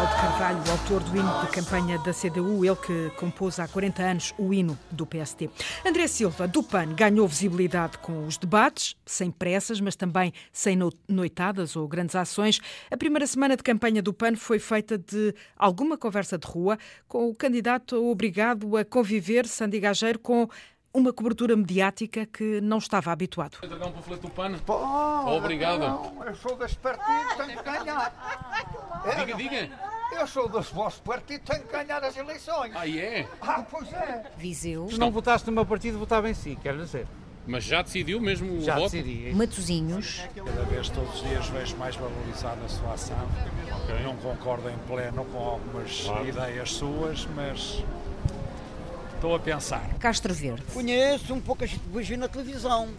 [0.01, 4.33] De Carvalho, autor do hino de campanha da CDU, ele que compôs há 40 anos
[4.35, 5.47] o hino do PST.
[5.85, 10.75] André Silva, do PAN, ganhou visibilidade com os debates, sem pressas, mas também sem
[11.07, 12.59] noitadas ou grandes ações.
[12.89, 17.29] A primeira semana de campanha do PAN foi feita de alguma conversa de rua, com
[17.29, 20.49] o candidato obrigado a conviver, Sandy Gageiro, com
[20.93, 23.57] uma cobertura mediática que não estava habituado.
[23.63, 24.57] Entregar um panfleto do PAN?
[24.65, 24.75] Pô,
[25.37, 25.79] Obrigado.
[25.79, 29.03] Não, eu sou deste partido, tenho que ganhar.
[29.17, 29.69] Diga, diga.
[30.19, 32.73] Eu sou desse vosso partido, tenho que ganhar as eleições.
[32.75, 33.25] Ah, é?
[33.41, 34.29] Ah, pois é.
[34.37, 34.89] Viseu.
[34.89, 37.07] Se não votaste no meu partido, votava em si, quero dizer.
[37.47, 38.91] Mas já decidiu mesmo o Já voto?
[38.91, 39.33] decidi.
[39.33, 40.21] Matozinhos.
[40.35, 43.17] Cada vez, todos os dias, vejo mais valorizada a sua ação.
[44.03, 46.27] Não concordo em pleno com algumas Claro.
[46.27, 47.83] ideias suas, mas
[49.21, 49.87] Estou a pensar.
[49.99, 50.63] Castro Verde.
[50.73, 52.89] Conheço um pouco, vejo na televisão.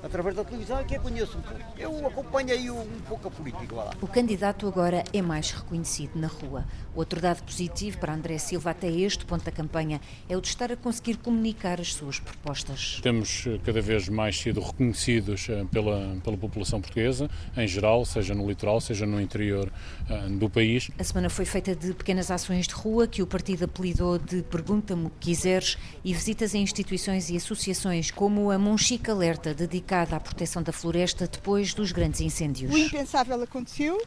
[0.00, 1.60] Através da televisão é que eu conheço um pouco.
[1.76, 3.90] Eu acompanhei um pouco a política lá.
[4.00, 6.64] O candidato agora é mais reconhecido na rua.
[6.94, 10.70] Outro dado positivo para André Silva até este ponto da campanha é o de estar
[10.70, 13.00] a conseguir comunicar as suas propostas.
[13.02, 18.34] Temos eh, cada vez mais sido reconhecidos eh, pela, pela população portuguesa, em geral, seja
[18.34, 19.72] no litoral, seja no interior
[20.08, 20.90] uh, do país.
[20.98, 25.06] A semana foi feita de pequenas ações de rua que o partido apelidou de Pergunta-me
[25.06, 30.20] o que quiseres e visitas a instituições e associações como a Monchique Alerta, dedicada à
[30.20, 32.72] proteção da floresta depois dos grandes incêndios.
[32.72, 33.98] O impensável aconteceu,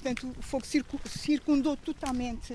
[0.00, 0.64] portanto, o fogo
[1.06, 2.54] circundou totalmente,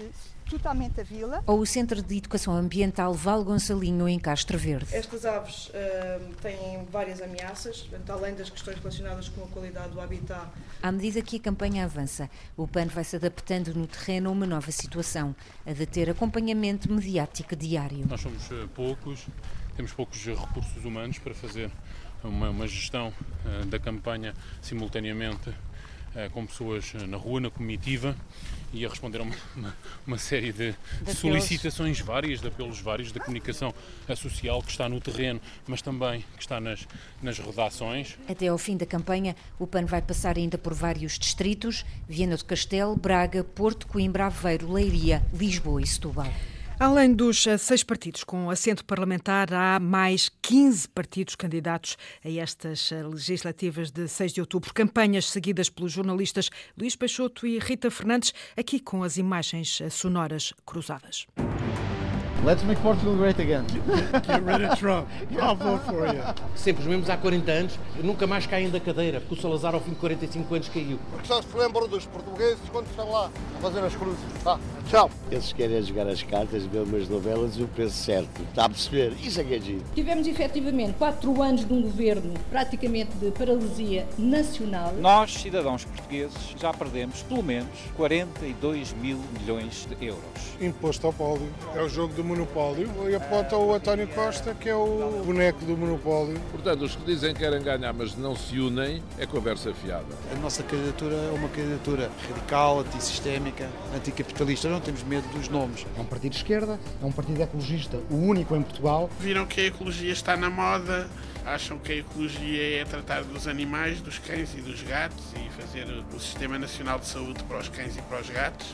[0.49, 1.43] totalmente a vila.
[1.45, 4.93] Ou o Centro de Educação Ambiental Val Gonçalinho, em Castro Verde.
[4.93, 10.01] Estas aves uh, têm várias ameaças, portanto, além das questões relacionadas com a qualidade do
[10.01, 10.47] habitat.
[10.81, 14.45] À medida que a campanha avança, o PAN vai se adaptando no terreno a uma
[14.45, 18.05] nova situação, a de ter acompanhamento mediático diário.
[18.09, 19.27] Nós somos uh, poucos,
[19.75, 21.69] temos poucos recursos humanos para fazer
[22.23, 23.13] uma, uma gestão
[23.45, 25.53] uh, da campanha simultaneamente
[26.31, 28.15] com pessoas na rua, na comitiva
[28.73, 33.11] e a responder a uma, uma, uma série de, de solicitações várias, de apelos vários
[33.11, 33.73] da comunicação
[34.15, 36.87] social que está no terreno, mas também que está nas,
[37.21, 38.17] nas redações.
[38.27, 42.45] Até ao fim da campanha, o PAN vai passar ainda por vários distritos, Viana do
[42.45, 46.31] Castelo, Braga, Porto, Coimbra, Aveiro, Leiria, Lisboa e Setúbal.
[46.77, 52.91] Além dos eh, seis partidos com assento parlamentar, há mais 15 partidos candidatos a estas
[52.91, 54.73] eh, legislativas de 6 de outubro.
[54.73, 60.53] Campanhas seguidas pelos jornalistas Luís Peixoto e Rita Fernandes, aqui com as imagens eh, sonoras
[60.65, 61.25] cruzadas.
[62.43, 63.65] Let's make Portugal great again.
[64.27, 65.07] Get rid of Trump.
[65.41, 66.21] I'll vote for you.
[66.55, 69.81] Sempre os mesmos há 40 anos, nunca mais caem da cadeira, porque o Salazar ao
[69.81, 70.99] fim de 45 anos caiu.
[71.11, 74.19] Porque só se lembram dos portugueses quando estão lá a fazer as cruzes.
[74.43, 75.09] Tá, tchau.
[75.31, 78.41] Eles querem jogar as cartas, ver umas novelas e o preço certo.
[78.43, 79.13] Está a perceber?
[79.23, 79.83] Isso é que é giro.
[79.95, 84.93] Tivemos efetivamente quatro anos de um governo praticamente de paralisia nacional.
[84.99, 90.21] Nós, cidadãos portugueses, já perdemos pelo menos 42 mil milhões de euros.
[90.61, 91.47] Imposto ao pódio.
[91.73, 95.77] É o jogo do monopólio e aponta o António Costa, que é o boneco do
[95.77, 96.39] monopólio.
[96.51, 100.05] Portanto, os que dizem que querem ganhar, mas não se unem, é conversa fiada.
[100.31, 104.69] A nossa candidatura é uma candidatura radical, antissistémica, anticapitalista.
[104.69, 105.85] Não temos medo dos nomes.
[105.97, 109.09] É um partido de esquerda, é um partido ecologista, o único em Portugal.
[109.19, 111.07] Viram que a ecologia está na moda,
[111.45, 115.85] acham que a ecologia é tratar dos animais, dos cães e dos gatos e fazer
[116.13, 118.73] o Sistema Nacional de Saúde para os cães e para os gatos.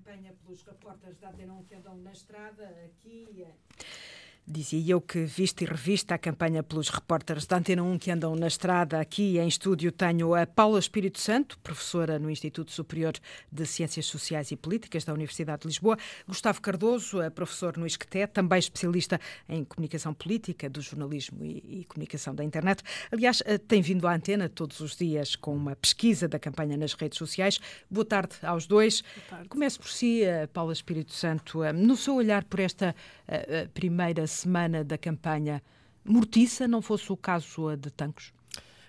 [0.00, 3.46] Campanha pelos repórteres da Antena 1 que andam na estrada aqui.
[4.52, 8.34] Dizia eu que, vista e revista, a campanha pelos repórteres da Antena 1 que andam
[8.34, 13.12] na estrada, aqui em estúdio tenho a Paula Espírito Santo, professora no Instituto Superior
[13.52, 18.58] de Ciências Sociais e Políticas da Universidade de Lisboa, Gustavo Cardoso, professor no ISCTE, também
[18.58, 22.82] especialista em comunicação política, do jornalismo e, e comunicação da internet.
[23.12, 26.94] Aliás, eh, tem vindo à Antena todos os dias com uma pesquisa da campanha nas
[26.94, 27.60] redes sociais.
[27.88, 29.04] Boa tarde aos dois.
[29.48, 32.96] Começo por si, eh, Paula Espírito Santo, eh, no seu olhar por esta
[33.74, 35.62] primeira semana da campanha
[36.04, 38.32] mortiça, não fosse o caso de Tancos?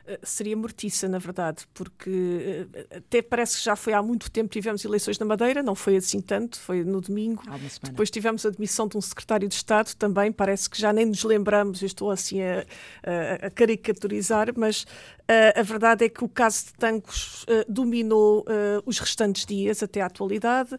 [0.05, 4.49] Eh, seria mortiça, na verdade, porque eh, até parece que já foi há muito tempo
[4.49, 7.43] tivemos eleições na Madeira, não foi assim tanto, foi no domingo.
[7.83, 11.23] Depois tivemos a admissão de um secretário de Estado também, parece que já nem nos
[11.23, 12.65] lembramos, eu estou assim a,
[13.03, 14.85] a, a caricaturizar, mas
[15.31, 19.81] Uh, a verdade é que o caso de Tancos uh, dominou uh, os restantes dias
[19.81, 20.77] até à atualidade.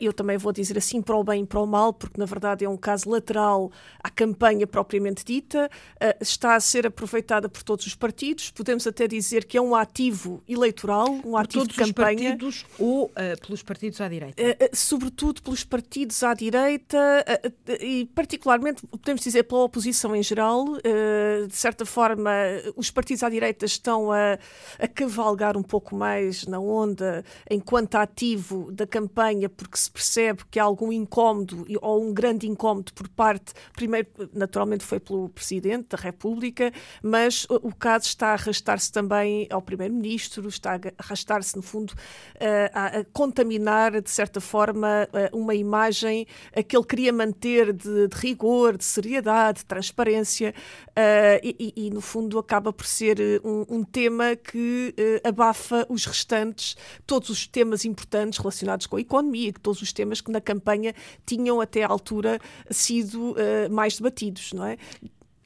[0.00, 2.64] eu também vou dizer assim para o bem e para o mal, porque na verdade
[2.64, 3.70] é um caso lateral
[4.02, 5.70] à campanha propriamente dita.
[6.20, 8.50] está a ser aproveitada por todos os partidos.
[8.50, 12.36] Podemos até dizer que é um ativo eleitoral, um por ativo de campanha.
[12.42, 14.42] Os partidos ou pelos partidos à direita?
[14.72, 17.24] sobretudo pelos partidos à direita
[17.80, 20.64] e particularmente, podemos dizer, pela oposição em geral.
[21.48, 22.32] de certa forma,
[22.76, 24.38] os partidos à direita estão a,
[24.78, 30.58] a cavalgar um pouco mais na onda enquanto ativo da campanha, porque se percebe que
[30.58, 35.98] há algum incómodo ou um grande incómodo por parte, primeiro, naturalmente foi pelo Presidente da
[35.98, 41.92] República, mas o caso está a arrastar-se também ao Primeiro-Ministro, está a arrastar-se, no fundo,
[42.72, 46.26] a, a, contaminar, de certa forma, uma imagem
[46.66, 50.54] que ele queria manter de, de rigor, de seriedade, de transparência,
[51.42, 56.76] e, e, no fundo, acaba por ser um, um tema que uh, abafa os restantes,
[57.06, 60.94] todos os temas importantes relacionados com a economia, todos os temas que na campanha
[61.26, 64.76] tinham até à altura sido uh, mais debatidos, não é?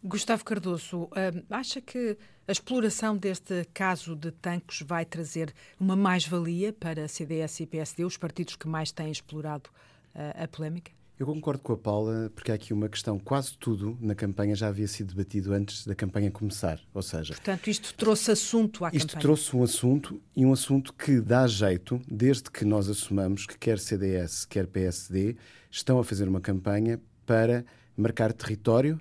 [0.02, 1.11] Gustavo Cardoso, uh,
[1.50, 7.61] acha que a exploração deste caso de Tancos vai trazer uma mais-valia para a CDS
[7.61, 9.68] e PSD, os partidos que mais têm explorado
[10.14, 10.97] a polémica?
[11.18, 13.18] Eu concordo com a Paula, porque há aqui uma questão.
[13.18, 16.81] Quase tudo na campanha já havia sido debatido antes da campanha começar.
[16.94, 17.35] Ou seja.
[17.35, 19.20] Portanto, isto trouxe assunto à isto campanha.
[19.20, 23.81] trouxe um assunto e um assunto que dá jeito, desde que nós assumamos que quer
[23.81, 25.35] CDS, quer PSD,
[25.68, 27.64] estão a fazer uma campanha para
[27.96, 29.00] marcar território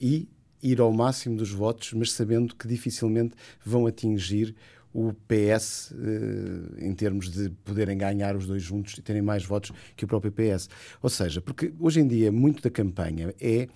[0.00, 0.26] e
[0.62, 4.56] ir ao máximo dos votos, mas sabendo que dificilmente vão atingir
[4.92, 9.72] o PS eh, em termos de poderem ganhar os dois juntos e terem mais votos
[9.96, 10.68] que o próprio PS.
[11.02, 13.68] Ou seja, porque hoje em dia muito da campanha é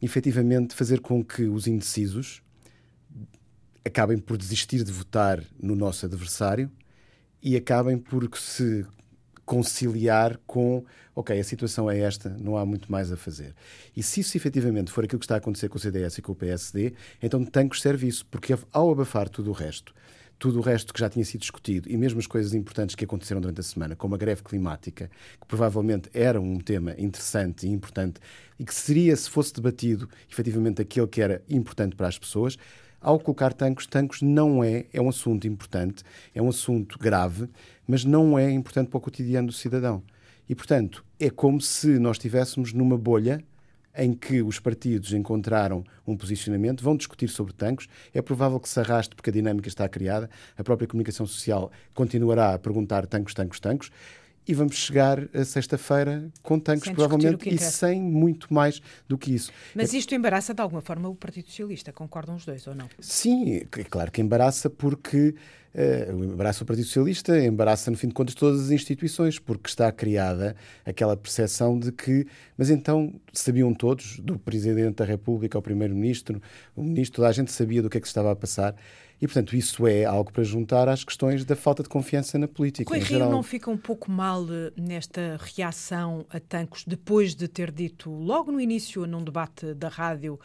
[0.00, 2.42] efetivamente fazer com que os indecisos
[3.84, 6.70] acabem por desistir de votar no nosso adversário
[7.42, 8.86] e acabem por se
[9.48, 10.84] conciliar com,
[11.16, 13.54] ok, a situação é esta, não há muito mais a fazer.
[13.96, 16.32] E se isso efetivamente for aquilo que está a acontecer com o CDS e com
[16.32, 19.94] o PSD, então Tancos serve isso, porque ao abafar tudo o resto,
[20.38, 23.40] tudo o resto que já tinha sido discutido e mesmo as coisas importantes que aconteceram
[23.40, 28.20] durante a semana, como a greve climática, que provavelmente era um tema interessante e importante
[28.58, 32.56] e que seria, se fosse debatido, efetivamente aquele que era importante para as pessoas,
[33.00, 36.02] ao colocar tancos, tancos não é, é um assunto importante,
[36.34, 37.48] é um assunto grave,
[37.86, 40.02] mas não é importante para o cotidiano do cidadão.
[40.48, 43.42] E, portanto, é como se nós estivéssemos numa bolha
[43.98, 47.88] em que os partidos encontraram um posicionamento, vão discutir sobre tanques.
[48.14, 50.30] É provável que se arraste porque a dinâmica está criada.
[50.56, 53.90] A própria comunicação social continuará a perguntar tanques, tanques, tanques
[54.48, 59.52] e vamos chegar a sexta-feira com tanques, provavelmente, e sem muito mais do que isso.
[59.74, 62.88] Mas isto embaraça de alguma forma o Partido Socialista, concordam os dois ou não?
[62.98, 65.34] Sim, é claro que embaraça porque
[65.74, 70.56] uh, o Partido Socialista, embaraça, no fim de contas, todas as instituições, porque está criada
[70.84, 72.26] aquela percepção de que,
[72.56, 76.40] mas então sabiam todos, do Presidente da República ao Primeiro-Ministro,
[76.74, 78.74] o Ministro, toda a gente sabia do que é que se estava a passar.
[79.20, 82.96] E, portanto, isso é algo para juntar às questões da falta de confiança na política.
[82.96, 83.30] Em geral.
[83.30, 88.52] não fica um pouco mal eh, nesta reação a Tancos, depois de ter dito, logo
[88.52, 90.38] no início, num debate da rádio,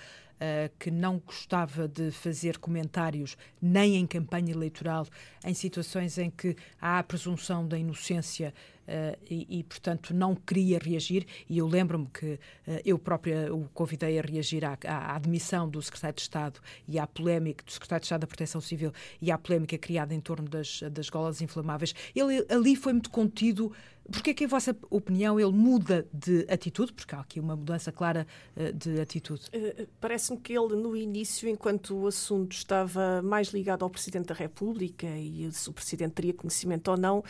[0.79, 5.07] que não gostava de fazer comentários nem em campanha eleitoral
[5.45, 10.77] em situações em que há a presunção da inocência Uh, e, e, portanto, não queria
[10.77, 11.25] reagir.
[11.49, 12.39] E eu lembro-me que uh,
[12.83, 17.07] eu própria o convidei a reagir à, à, admissão do secretário de Estado e à
[17.07, 18.91] polémica do secretário de Estado da Proteção Civil
[19.21, 21.95] e à polémica criada em torno das, das golas inflamáveis.
[22.13, 23.71] Ele ali foi muito contido.
[24.11, 26.91] Porquê é que, em vossa opinião, ele muda de atitude?
[26.91, 29.43] Porque há aqui uma mudança clara uh, de atitude.
[30.01, 35.07] Parece-me que ele, no início, enquanto o assunto estava mais ligado ao Presidente da República
[35.07, 37.23] e se o Presidente teria conhecimento ou não,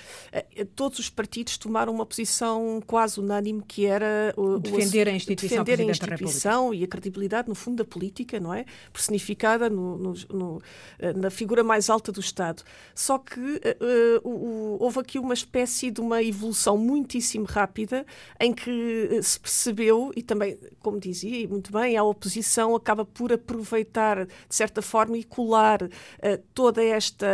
[0.76, 5.64] todos os partidos partidos tomaram uma posição quase unânime que era o, defender a instituição,
[5.64, 8.66] defender a instituição e a credibilidade, no fundo, da política, não é?
[8.92, 10.62] Personificada no, no, no,
[11.00, 12.64] eh, na figura mais alta do Estado.
[12.96, 18.06] Só que uh, uh, houve aqui uma espécie de uma evolução muitíssimo rápida
[18.40, 24.26] em que se percebeu, e também, como dizia, muito bem, a oposição acaba por aproveitar,
[24.26, 25.90] de certa forma, e colar uh,
[26.54, 27.28] toda esta,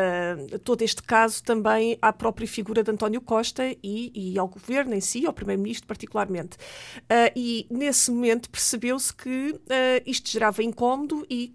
[0.63, 5.01] todo este caso também à própria figura de António Costa e e, ao governo em
[5.01, 6.57] si, ao primeiro-ministro particularmente.
[7.03, 9.59] Uh, e nesse momento percebeu-se que uh,
[10.05, 11.51] isto gerava incómodo e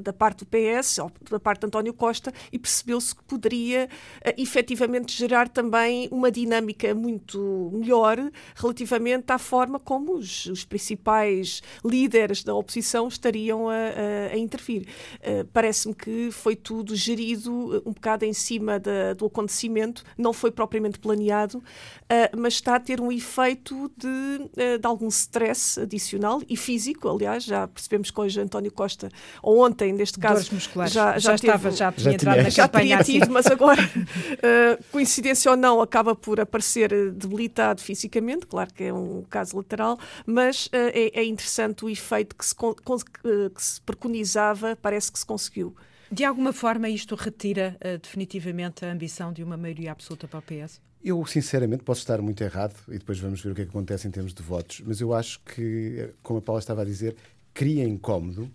[0.00, 0.98] da parte do PS,
[1.30, 3.88] da parte de António Costa, e percebeu-se que poderia
[4.26, 8.18] uh, efetivamente gerar também uma dinâmica muito melhor
[8.54, 14.86] relativamente à forma como os, os principais líderes da oposição estariam a, a, a intervir.
[15.20, 20.50] Uh, Parece-me que foi tudo gerido um bocado em cima da, do acontecimento, não foi
[20.50, 21.62] propriamente planeado
[22.04, 27.08] uh, mas está a ter um efeito de, uh, de algum stress adicional e físico,
[27.08, 29.10] aliás, já percebemos que hoje António Costa,
[29.42, 30.50] ou ontem, neste caso,
[30.86, 32.98] já, já, já teve, estava, já tinha entrado na já campanha.
[32.98, 38.84] Teria tido, mas agora, uh, coincidência ou não, acaba por aparecer debilitado fisicamente, claro que
[38.84, 44.76] é um caso lateral, mas é, é, interessante o efeito que se, que se preconizava,
[44.80, 45.74] parece que se conseguiu.
[46.10, 50.42] De alguma forma, isto retira uh, definitivamente a ambição de uma maioria absoluta para o
[50.42, 50.80] PS?
[51.04, 54.08] Eu, sinceramente, posso estar muito errado e depois vamos ver o que, é que acontece
[54.08, 57.14] em termos de votos, mas eu acho que, como a Paula estava a dizer,
[57.52, 58.50] cria incómodo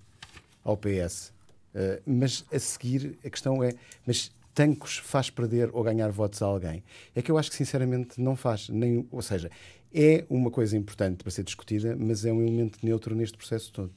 [0.63, 1.27] ao PS.
[1.29, 1.31] Uh,
[1.75, 6.47] eh, mas a seguir, a questão é: mas Tancos faz perder ou ganhar votos a
[6.47, 6.83] alguém?
[7.13, 8.67] É que eu acho que, sinceramente, não faz.
[8.67, 9.51] Nem, ou seja,
[9.93, 13.93] é uma coisa importante para ser discutida, mas é um elemento neutro neste processo todo.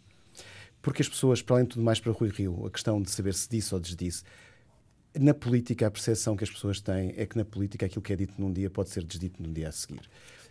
[0.83, 3.33] Porque as pessoas, para além de tudo mais para Rui Rio, a questão de saber
[3.33, 4.25] se disse ou desdisse,
[5.19, 8.17] na política, a percepção que as pessoas têm é que na política aquilo que é
[8.17, 10.01] dito num dia pode ser desdito num dia a seguir.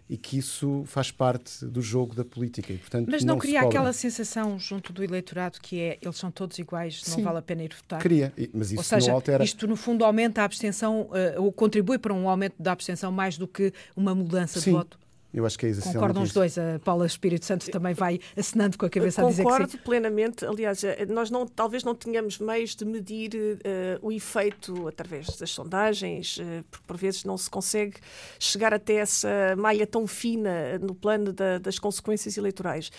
[0.10, 2.74] E que isso faz parte do jogo da política.
[2.74, 6.30] E, portanto, Mas não, não cria aquela sensação junto do eleitorado que é eles são
[6.30, 8.02] todos iguais, Sim, não vale a pena ir votar?
[8.02, 9.44] Cria, mas isso Ou seja, não altera.
[9.44, 13.38] Isto, no fundo, aumenta a abstenção, uh, ou contribui para um aumento da abstenção mais
[13.38, 14.72] do que uma mudança Sim.
[14.72, 15.00] de voto?
[15.34, 16.58] Eu acho que é Concordam os dois.
[16.58, 19.58] A Paula Espírito Santo também vai assinando com a cabeça Concordo a dizer que sim.
[19.58, 20.46] Concordo plenamente.
[20.46, 25.52] Aliás, eh, nós não, talvez não tenhamos meios de medir uh, o efeito através das
[25.52, 27.96] sondagens, uh, porque por vezes não se consegue
[28.40, 32.92] chegar até essa malha tão fina no plano da, das consequências eleitorais.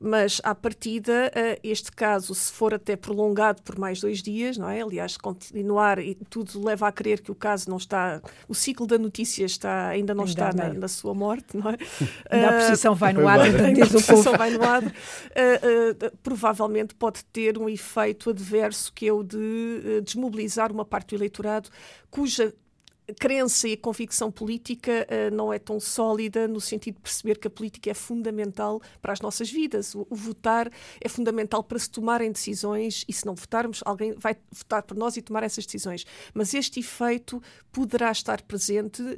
[0.00, 4.68] Mas, à partida, uh, este caso, se for até prolongado por mais dois dias, não
[4.68, 4.80] é?
[4.80, 8.96] Aliás, continuar e tudo leva a crer que o caso não está, o ciclo da
[8.96, 11.79] notícia está, ainda não ainda está na, na, sua morte, não é?
[12.30, 14.82] Ainda a precisão vai no ar, ainda a precisão vai no ar.
[14.82, 21.10] Uh, uh, provavelmente pode ter um efeito adverso que é o de desmobilizar uma parte
[21.10, 21.68] do eleitorado
[22.10, 22.54] cuja
[23.18, 27.46] crença e a convicção política uh, não é tão sólida no sentido de perceber que
[27.46, 29.94] a política é fundamental para as nossas vidas.
[29.94, 34.36] O, o, votar é fundamental para se tomarem decisões e se não votarmos, alguém vai
[34.50, 36.04] votar por nós e tomar essas decisões.
[36.34, 37.42] Mas este efeito
[37.72, 39.16] poderá estar presente, uh,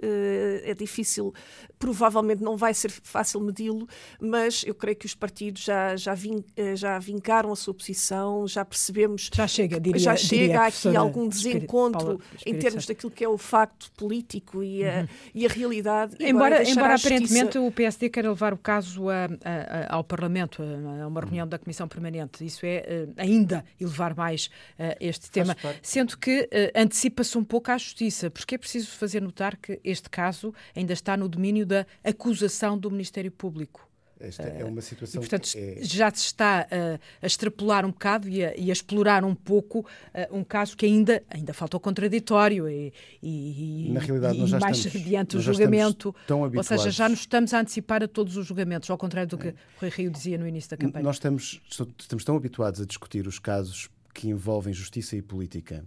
[0.63, 1.33] é difícil,
[1.79, 3.89] provavelmente não vai ser fácil medi-lo,
[4.21, 8.47] mas eu creio que os partidos já, já, vin, uh, já vincaram a sua posição,
[8.47, 9.31] já percebemos.
[9.33, 13.29] Já chega, diria, Já chega diria aqui algum desencontro Espírito, em termos daquilo que é
[13.29, 15.09] o facto político e a, uhum.
[15.35, 16.17] e a realidade.
[16.21, 21.21] Embora embora aparentemente o PSD queira levar o caso a, a, ao Parlamento, a, uma
[21.21, 26.43] reunião da Comissão Permanente, isso é eh, ainda elevar mais uh, este tema, sendo que
[26.43, 30.93] uh, antecipa-se um pouco à Justiça, porque é preciso fazer notar que este caso ainda
[30.93, 33.92] está no domínio da acusação do Ministério Público.
[34.23, 35.21] Esta é uma situação.
[35.21, 35.79] E, portanto, é...
[35.83, 39.81] já se está uh, a extrapolar um bocado e a, e a explorar um pouco
[39.81, 44.61] uh, um caso que ainda, ainda falta o contraditório e, e, Na realidade, nós já
[44.61, 46.15] mais estamos, adiante o julgamento.
[46.27, 49.37] Tão Ou seja, já nos estamos a antecipar a todos os julgamentos, ao contrário do
[49.37, 49.55] que é.
[49.81, 51.03] Rui Rio dizia no início da campanha.
[51.03, 51.61] Nós estamos,
[51.99, 55.85] estamos tão habituados a discutir os casos que envolvem justiça e política.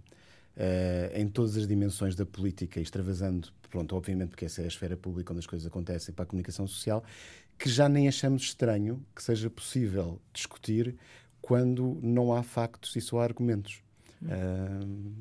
[0.56, 4.96] Uh, em todas as dimensões da política, extravasando, pronto, obviamente, porque essa é a esfera
[4.96, 7.04] pública onde as coisas acontecem para a comunicação social,
[7.58, 10.96] que já nem achamos estranho que seja possível discutir
[11.42, 13.82] quando não há factos e só há argumentos.
[14.22, 15.12] Uh,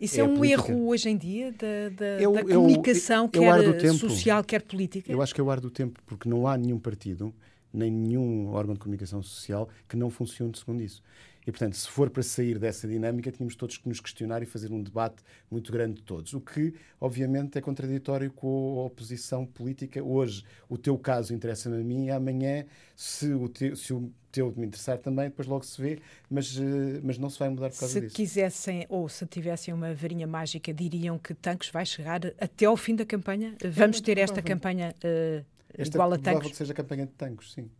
[0.00, 3.76] isso é, é um erro hoje em dia da, da, eu, da comunicação, eu, eu,
[3.76, 5.10] quer social, quer política?
[5.10, 7.34] Eu acho que é o ar do tempo, porque não há nenhum partido,
[7.72, 11.02] nem nenhum órgão de comunicação social que não funcione segundo isso.
[11.46, 14.70] E, portanto, se for para sair dessa dinâmica, tínhamos todos que nos questionar e fazer
[14.72, 16.34] um debate muito grande de todos.
[16.34, 20.02] O que, obviamente, é contraditório com a oposição política.
[20.02, 24.52] Hoje, o teu caso interessa-me a mim e amanhã, se o, teu, se o teu
[24.54, 27.78] me interessar também, depois logo se vê, mas, eh, mas não se vai mudar por
[27.80, 28.10] causa se disso.
[28.10, 32.76] Se quisessem, ou se tivessem uma varinha mágica, diriam que Tanques vai chegar até ao
[32.76, 33.56] fim da campanha?
[33.64, 36.16] Vamos ter esta campanha uh, esta igual a?
[36.16, 37.70] É provável que seja a campanha de Tanques, sim.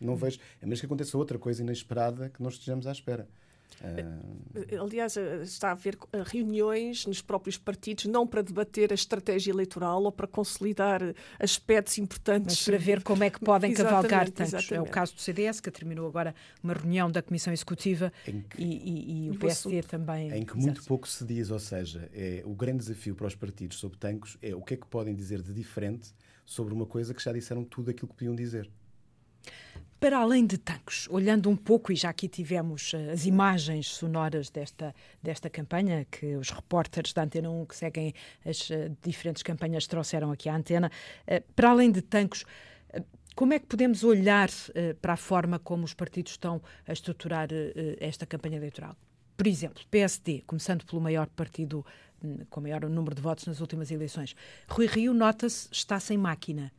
[0.00, 3.28] Não vejo, a menos que aconteça outra coisa inesperada que não estejamos à espera.
[3.80, 4.82] Uh...
[4.82, 5.96] Aliás, eh, está a haver
[6.26, 11.00] reuniões nos próprios partidos, não para debater a estratégia eleitoral ou para consolidar
[11.38, 12.56] aspectos importantes.
[12.56, 14.54] Mas para ver como é que podem cavalgar tantos.
[14.54, 14.74] Exatamente.
[14.74, 18.64] É o caso do CDS, que terminou agora uma reunião da Comissão Executiva que, e,
[18.64, 20.30] e, e, o PSD também.
[20.32, 20.88] Em que muito Exato.
[20.88, 24.54] pouco se diz, ou seja, é, o grande desafio para os partidos sobre tancos é
[24.54, 26.12] o que é que podem dizer de diferente
[26.44, 28.68] sobre uma coisa que já disseram tudo aquilo que podiam dizer.
[30.00, 34.48] Para além de tanques, olhando um pouco, e já aqui tivemos uh, as imagens sonoras
[34.48, 39.86] desta, desta campanha, que os repórteres da Antena 1 que seguem as uh, diferentes campanhas
[39.86, 40.90] trouxeram aqui à Antena,
[41.28, 42.46] uh, para além de tanques,
[43.36, 44.48] como é que podemos olhar
[45.00, 47.48] para a forma como os partidos estão a estruturar
[48.00, 48.96] esta campanha eleitoral?
[49.36, 51.86] Por exemplo, PSD, começando pelo maior partido
[52.22, 54.34] hum, com maior número de votos nas últimas eleições.
[54.68, 56.72] Rui Rio, nota-se, está sem máquina.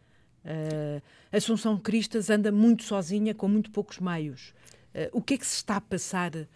[0.45, 4.53] Uh, Assunção Cristas anda muito sozinha, com muito poucos meios.
[4.93, 6.47] Uh, o que é que se está a passar uh,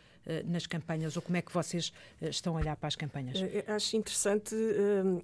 [0.46, 3.38] nas campanhas ou como é que vocês estão a olhar para as campanhas?
[3.68, 4.56] acho interessante.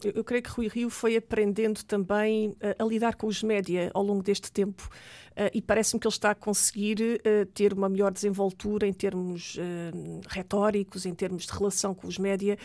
[0.03, 4.24] eu creio que Rui Rio foi aprendendo também a lidar com os média ao longo
[4.24, 4.89] deste tempo.
[5.32, 9.55] Uh, e parece-me que ele está a conseguir uh, ter uma melhor desenvoltura em termos
[9.55, 12.57] uh, retóricos, em termos de relação com os média,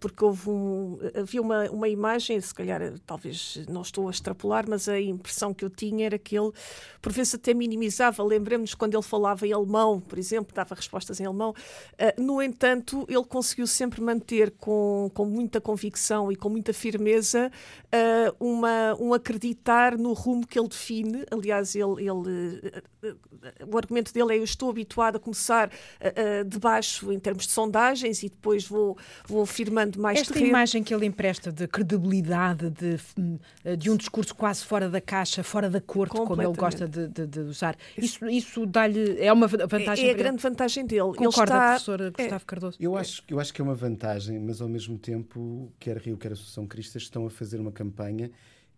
[0.00, 4.88] porque houve um, havia uma, uma imagem, se calhar talvez não estou a extrapolar, mas
[4.88, 6.50] a impressão que eu tinha era que ele,
[7.00, 8.22] por vezes, até minimizava.
[8.24, 11.54] Lembremos quando ele falava em alemão, por exemplo, dava respostas em alemão.
[12.16, 17.50] no entanto, ele conseguiu sempre manter com, com muita convicção e com muita firmeza
[18.40, 21.24] uma, um acreditar no rumo que ele define.
[21.30, 26.44] Aliás, ele ele, eh, eh, o argumento dele é eu estou habituado a começar uh,
[26.44, 28.96] de baixo em termos de sondagens e depois vou,
[29.26, 30.50] vou firmando mais Esta terreno.
[30.50, 35.68] imagem que ele empresta de credibilidade, de, de um discurso quase fora da caixa, fora
[35.68, 40.06] da corte, como ele gosta de, de, de usar, isso, isso dá-lhe, é uma vantagem
[40.06, 41.14] É, é a grande vantagem dele.
[41.14, 42.76] Concorda, ele está, professor Gustavo é, Cardoso?
[42.80, 46.30] Eu acho, eu acho que é uma vantagem, mas ao mesmo tempo, quer Rio, quer
[46.30, 48.30] a Associação Cristas estão a fazer uma campanha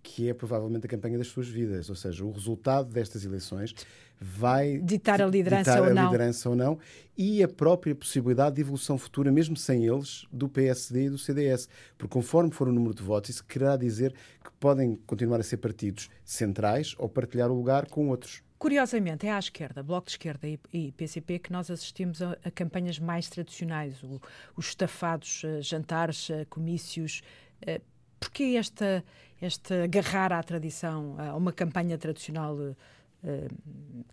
[0.03, 3.75] que é provavelmente a campanha das suas vidas, ou seja, o resultado destas eleições
[4.21, 6.05] vai ditar a liderança, ditar ou, a não.
[6.05, 6.79] liderança ou não
[7.17, 11.69] e a própria possibilidade de evolução futura, mesmo sem eles, do PSD e do CDS.
[11.97, 15.57] Porque conforme for o número de votos, isso quererá dizer que podem continuar a ser
[15.57, 18.43] partidos centrais ou partilhar o lugar com outros.
[18.59, 22.99] Curiosamente, é à esquerda, Bloco de Esquerda e, PCP, que nós assistimos a, a campanhas
[22.99, 24.21] mais tradicionais, o,
[24.55, 27.23] os estafados, uh, jantares, uh, comícios.
[27.63, 27.81] Uh,
[28.21, 29.03] Porquê esta,
[29.41, 32.57] esta agarrar à tradição, a uma campanha tradicional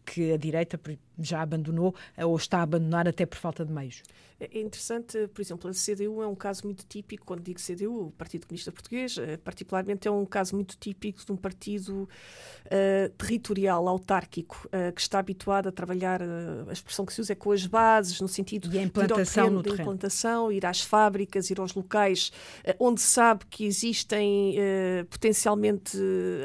[0.05, 0.80] que a direita
[1.20, 4.03] já abandonou ou está a abandonar até por falta de meios?
[4.39, 8.12] É interessante, por exemplo, a CDU é um caso muito típico, quando digo CDU, o
[8.12, 12.08] Partido Comunista Português, eh, particularmente é um caso muito típico de um partido
[12.66, 17.34] uh, territorial, autárquico, uh, que está habituado a trabalhar, uh, a expressão que se usa
[17.34, 20.82] é com as bases, no sentido e a implantação de ir, terreno, implantação, ir às
[20.82, 22.32] fábricas, ir aos locais
[22.80, 24.55] onde sabe que existem
[25.10, 25.97] potencialmente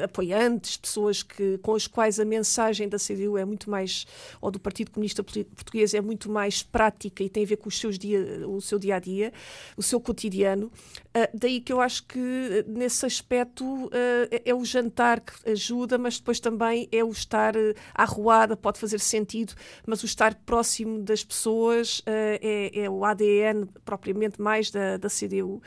[0.03, 2.52] apoiantes, pessoas que, com as quais a mensagem
[2.89, 4.05] da CDU é muito mais,
[4.41, 7.79] ou do Partido Comunista Português é muito mais prática e tem a ver com os
[7.79, 9.33] seus dia, o seu dia a dia,
[9.75, 10.67] o seu cotidiano.
[10.67, 13.91] Uh, daí que eu acho que nesse aspecto uh,
[14.31, 18.55] é, é, o jantar que ajuda, mas depois também é o estar uh, à ruada,
[18.55, 19.53] pode fazer sentido,
[19.85, 25.61] mas o estar próximo das pessoas é, é, o ADN propriamente mais da, da CDU.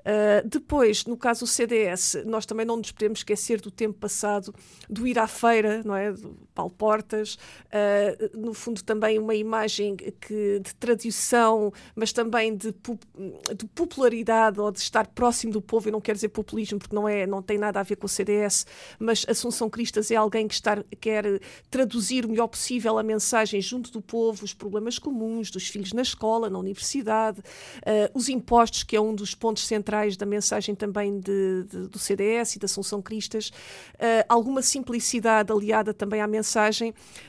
[0.00, 4.54] Uh, depois, no caso do CDS, nós também não nos podemos esquecer do tempo passado
[4.88, 6.12] do ir à feira, não é?
[6.60, 13.66] Paulo Portas, uh, no fundo também uma imagem que, de tradição, mas também de, de,
[13.74, 17.26] popularidade ou de estar próximo do povo, e não quero dizer populismo porque não, é,
[17.26, 18.66] não tem nada a ver com o CDS,
[18.98, 21.24] mas Assunção Cristas é alguém que estar, quer
[21.70, 26.02] traduzir o melhor possível a mensagem junto do povo, os problemas comuns dos filhos na
[26.02, 30.74] escola, na universidade, uh, os impostos, que é um dos pontos centrais centrais da mensagem
[30.74, 36.26] também de, de, do CDS e da Assunção Cristas, uh, alguma simplicidade aliada também à
[36.26, 36.49] mensagem,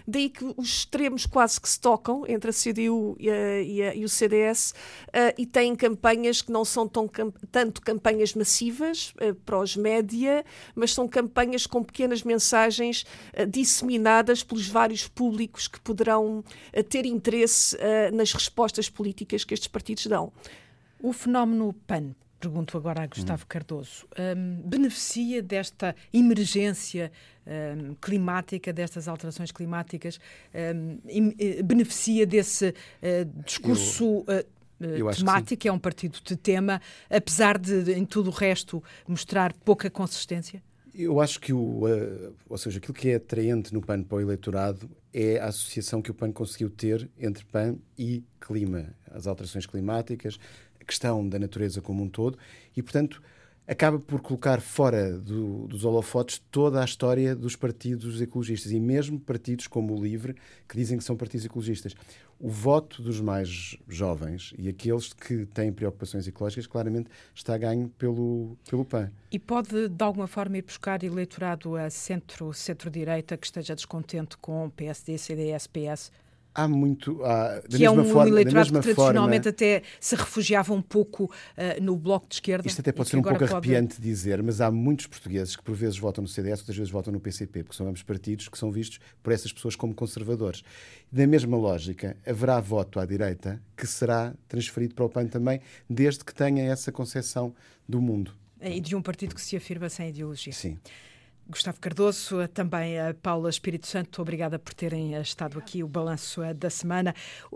[0.08, 3.96] daí que os extremos quase que se tocam entre a CDU e, a, e, a,
[3.96, 7.10] e o CDS uh, e têm campanhas que não são tão,
[7.52, 10.44] tanto campanhas massivas uh, para os média,
[10.76, 13.06] mas são campanhas com pequenas mensagens
[13.50, 16.44] disseminadas pelos vários públicos que poderão
[16.90, 17.78] ter interesse
[18.14, 20.32] nas respostas políticas que estes partidos dão.
[21.00, 23.48] O fenómeno PAN pergunto agora a Gustavo hum.
[23.48, 27.12] Cardoso, um, beneficia desta emergência
[27.46, 30.20] um, climática, destas alterações climáticas,
[30.76, 34.26] um, eh, beneficia desse uh, discurso.
[34.28, 35.08] Eu...
[35.08, 39.54] Uh, temático, é um partido de tema, apesar de, de, em tudo o resto, mostrar
[39.54, 40.60] pouca consistência?
[40.92, 44.22] Eu acho que o, uh, ou seja, aquilo que é atraente no PAN para o
[44.22, 49.68] eleitorado é a associação que o PAN conseguiu ter entre PAN e clima, as alterações
[49.68, 50.40] climáticas,
[50.92, 52.38] questão da natureza como um todo
[52.76, 53.22] e, portanto,
[53.66, 59.18] acaba por colocar fora do, dos holofotes toda a história dos partidos ecologistas e mesmo
[59.18, 60.36] partidos como o LIVRE,
[60.68, 61.96] que dizem que são partidos ecologistas.
[62.38, 68.58] O voto dos mais jovens e aqueles que têm preocupações ecológicas claramente está ganho pelo,
[68.70, 69.10] pelo PAN.
[69.32, 74.70] E pode, de alguma forma, ir buscar eleitorado a centro, centro-direita que esteja descontente com
[74.72, 76.12] PSD, CDS, PS?
[76.54, 77.24] Há muito.
[77.24, 81.26] Há, da que é um forma, eleitorado que tradicionalmente forma, até se refugiava um pouco
[81.26, 82.68] uh, no bloco de esquerda.
[82.68, 83.52] Isto até pode ser um pouco pode...
[83.52, 87.14] arrepiante dizer, mas há muitos portugueses que por vezes votam no CDS, outras vezes votam
[87.14, 90.64] no PCP, porque são ambos partidos que são vistos por essas pessoas como conservadores.
[91.12, 96.24] Da mesma lógica, haverá voto à direita que será transferido para o PAN também, desde
[96.24, 97.54] que tenha essa concepção
[97.88, 98.34] do mundo.
[98.62, 100.54] E de um partido que se afirma sem ideologia.
[100.54, 100.78] Sim.
[101.52, 106.54] Gustavo Cardoso, também a Paula Espírito Santo, obrigada por terem estado aqui o balanço eh,
[106.54, 107.14] da semana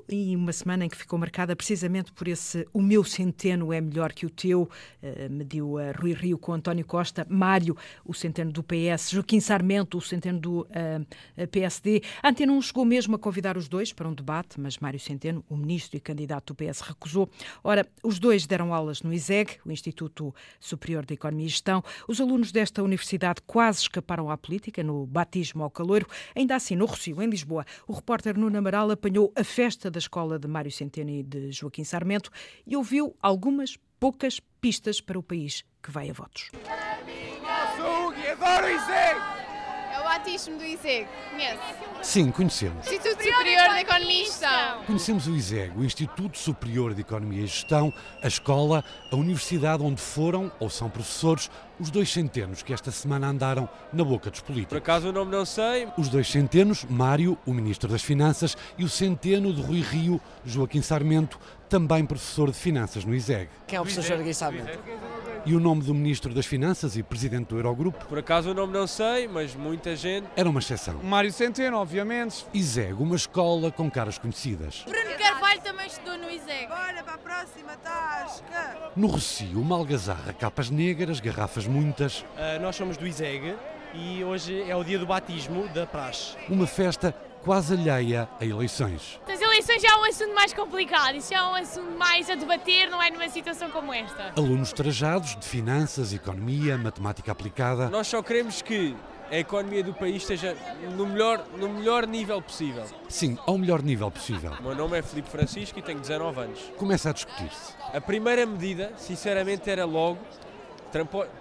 [0.10, 4.12] e uma semana em que ficou marcada precisamente por esse o meu centeno é melhor
[4.12, 4.70] que o teu,
[5.02, 9.98] eh, mediu a Rui Rio com António Costa, Mário, o centeno do PS, Joaquim Sarmento,
[9.98, 12.02] o centeno do uh, PSD.
[12.22, 15.44] A Antena 1 chegou mesmo a convidar os dois para um debate, mas Mário Centeno,
[15.50, 17.30] o ministro e candidato do PS, recusou.
[17.64, 21.82] Ora, os dois deram aulas no ISEG, o Instituto Superior de Economia e Gestão.
[22.08, 26.08] Os alunos desta universidade quase escaparam à política no batismo ao caloiro.
[26.36, 30.38] Ainda assim, no Rocio, em Lisboa, o repórter Nuno Amaral apanhou a festa da escola
[30.38, 32.30] de Mário Centeno e de Joaquim Sarmento
[32.66, 36.52] e ouviu algumas poucas pistas para o país que vai a votos.
[38.46, 41.60] Adoro É o batismo do ISEG, conhece?
[42.04, 42.86] Sim, conhecemos.
[42.86, 44.84] Instituto Superior de Economia e Gestão.
[44.86, 50.02] Conhecemos o ISEG, o Instituto Superior de Economia e Gestão, a escola, a universidade onde
[50.02, 51.50] foram ou são professores
[51.80, 54.70] os dois centenos que esta semana andaram na boca dos políticos.
[54.70, 55.88] Por acaso o nome não sei.
[55.98, 60.82] Os dois centenos, Mário, o Ministro das Finanças, e o centeno de Rui Rio, Joaquim
[60.82, 63.50] Sarmento, também professor de Finanças no ISEG.
[63.68, 64.80] Quem é o professor Joaquim Sarmento?
[65.46, 68.06] E o nome do Ministro das Finanças e Presidente do Eurogrupo?
[68.06, 70.28] Por acaso o nome não sei, mas muita gente.
[70.36, 70.96] Era uma exceção.
[71.04, 72.46] Mário Centeno, obviamente.
[72.54, 74.84] ISEG, uma escola com caras conhecidas.
[74.88, 76.68] Bruno Carvalho também estudou no ISEG.
[76.68, 78.92] Bora para a próxima tasca.
[78.96, 82.22] No Rocio, uma algazarra, capas negras, garrafas muitas.
[82.22, 83.56] Uh, nós somos do ISEG
[83.94, 86.36] e hoje é o dia do batismo da praxe.
[86.50, 89.20] Uma festa quase alheia a eleições.
[89.28, 92.36] As eleições já é um assunto mais complicado, isso já é um assunto mais a
[92.36, 94.34] debater, não é numa situação como esta.
[94.36, 97.88] Alunos trajados de finanças, economia, matemática aplicada.
[97.90, 98.96] Nós só queremos que
[99.32, 100.56] a economia do país esteja
[100.96, 102.84] no melhor, no melhor nível possível.
[103.10, 104.52] Sim, ao melhor nível possível.
[104.60, 106.60] O meu nome é Filipe Francisco e tenho 19 anos.
[106.78, 107.74] Começa a discutir-se.
[107.94, 110.20] A primeira medida, sinceramente, era logo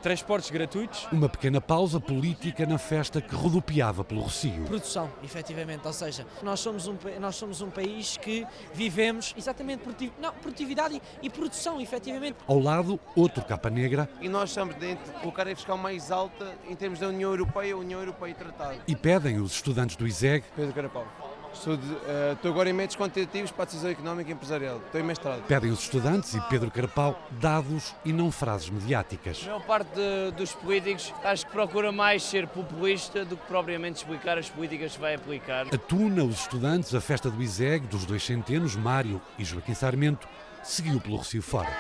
[0.03, 1.07] transportes gratuitos.
[1.12, 4.64] Uma pequena pausa política na festa que rodopiava pelo Rocio.
[4.64, 10.12] Produção, efetivamente, ou seja, nós somos um, nós somos um país que vivemos exatamente produtiv,
[10.20, 12.36] não, produtividade e, e produção, efetivamente.
[12.47, 14.09] Ao lado, outro capa negra.
[14.20, 17.76] E nós estamos dentro com a carga fiscal mais alta em termos da União Europeia,
[17.76, 18.80] União Europeia Tratado.
[18.86, 20.45] E pedem os estudantes do ISEG.
[20.57, 21.24] Pedro Carapau.
[21.55, 24.80] Estou, uh, estou, agora em métodos quantitativos para a decisão económica e empresarial.
[24.84, 25.42] Estou em mestrado.
[25.46, 29.42] Pedem os estudantes e Pedro Carapau dados e não frases mediáticas.
[29.42, 33.98] A maior parte de, dos políticos acho que procura mais ser populista do que propriamente
[33.98, 35.66] explicar as políticas que vai aplicar.
[35.72, 40.28] A Tuna, os estudantes, a festa do ISEG, dos dois centenos, Mário e Joaquim Sarmento,
[40.62, 41.72] seguiu pelo Recio Fora.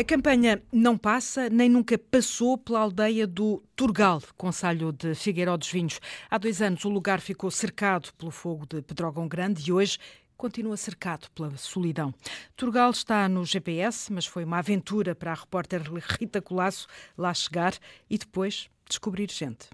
[0.00, 5.70] A campanha não passa, nem nunca passou pela aldeia do Turgal, Conselho de Figueiró dos
[5.70, 6.00] Vinhos.
[6.30, 9.98] Há dois anos o lugar ficou cercado pelo fogo de Pedrógão Grande e hoje
[10.38, 12.14] continua cercado pela solidão.
[12.56, 15.82] Turgal está no GPS, mas foi uma aventura para a repórter
[16.18, 17.74] Rita Colasso lá chegar
[18.08, 19.68] e depois descobrir gente.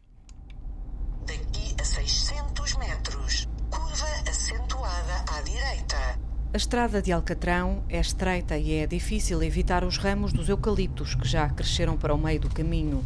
[1.25, 6.26] Daqui a 600 metros, curva acentuada à direita.
[6.57, 11.29] A estrada de Alcatrão é estreita e é difícil evitar os ramos dos eucaliptos que
[11.29, 13.05] já cresceram para o meio do caminho.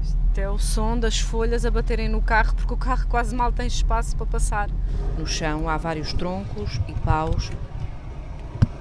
[0.00, 3.50] Isto é o som das folhas a baterem no carro, porque o carro quase mal
[3.50, 4.70] tem espaço para passar.
[5.18, 7.50] No chão há vários troncos e paus.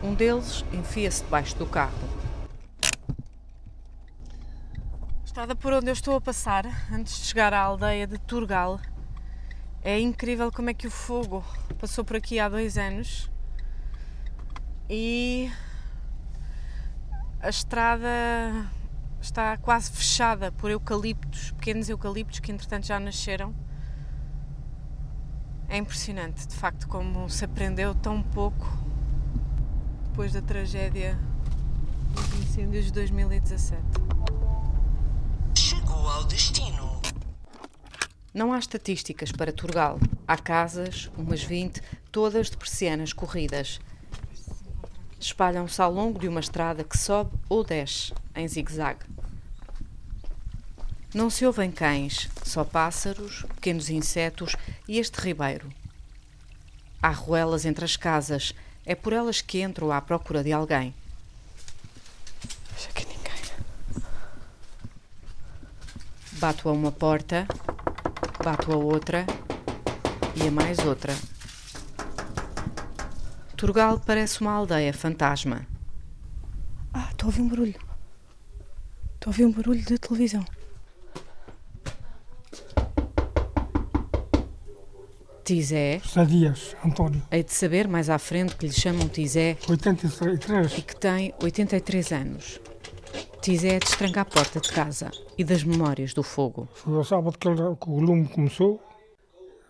[0.03, 1.97] Um deles enfia-se debaixo do carro.
[4.99, 8.79] A estrada por onde eu estou a passar, antes de chegar à aldeia de Turgal,
[9.87, 11.41] é incrível como é que o fogo
[11.79, 13.31] passou por aqui há dois anos
[14.89, 15.49] e
[17.39, 18.69] a estrada
[19.21, 23.55] está quase fechada por eucaliptos, pequenos eucaliptos que entretanto já nasceram.
[25.69, 28.67] É impressionante, de facto, como se aprendeu tão pouco
[30.09, 31.17] depois da tragédia
[32.13, 33.81] dos incêndios de 2017.
[35.55, 36.96] Chegou ao destino.
[38.37, 39.99] Não há estatísticas para Turgal.
[40.27, 41.81] Há casas, umas 20,
[42.11, 43.81] todas de persianas corridas.
[45.19, 49.07] Espalham-se ao longo de uma estrada que sobe ou desce, em zigue-zague.
[51.15, 54.55] Não se ouvem cães, só pássaros, pequenos insetos
[54.87, 55.73] e este ribeiro.
[57.01, 58.53] Há ruelas entre as casas,
[58.85, 60.93] é por elas que entro à procura de alguém.
[62.75, 64.03] Veja que ninguém.
[66.33, 67.47] Bato a uma porta,
[68.47, 69.25] bato a outra
[70.33, 71.13] e a mais outra.
[73.57, 75.67] Turgal parece uma aldeia fantasma.
[76.93, 77.75] Ah, estou a ouvir um barulho.
[79.15, 80.45] Estou a ouvir um barulho de televisão.
[85.43, 85.99] Tizé.
[86.01, 87.21] José Dias, António.
[87.29, 89.57] Hei de saber mais à frente que lhe chamam Tizé.
[89.67, 90.77] 83.
[90.77, 92.61] E que tem 83 anos.
[93.41, 96.67] Tizé é de a porta de casa e das memórias do fogo.
[96.73, 98.81] Foi ao sábado que, o lume começou,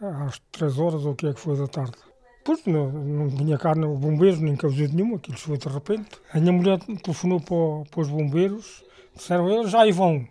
[0.01, 1.97] às 3 horas ou o que é que foi da tarde.
[2.43, 6.09] Pois não, não vinha cá no bombeiros, nem causa nenhuma, aquilo foi de repente.
[6.33, 10.27] A minha mulher telefonou para, para os bombeiros, disseram eles já vão,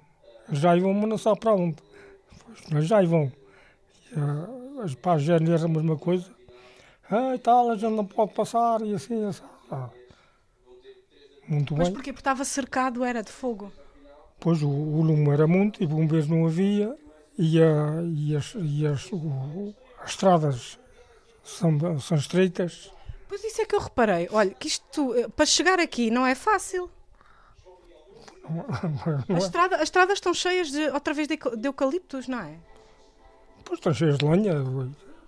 [0.50, 1.76] já vão, mas não sabe para onde.
[2.70, 3.30] Pois, já vão.
[4.12, 6.26] E, as pais já a mesma coisa.
[7.10, 9.42] Ah, e tal, a gente não pode passar e assim, assim.
[9.70, 9.90] Ah,
[11.48, 11.94] muito Mas bem.
[11.94, 12.12] porquê?
[12.12, 13.72] Porque estava cercado, era de fogo.
[14.38, 16.94] Pois o, o lume era muito e bombeiros não havia
[17.38, 20.78] e, a, e, as, e as, o, as estradas
[21.42, 22.92] são, são estreitas.
[23.28, 24.28] Pois isso é que eu reparei.
[24.30, 26.90] Olha, que isto, para chegar aqui não é fácil.
[29.28, 29.42] Não A é?
[29.42, 32.54] estrada, as estradas estão cheias de, outra vez de, de eucaliptos, não é?
[33.64, 34.54] Pois estão cheias de lenha,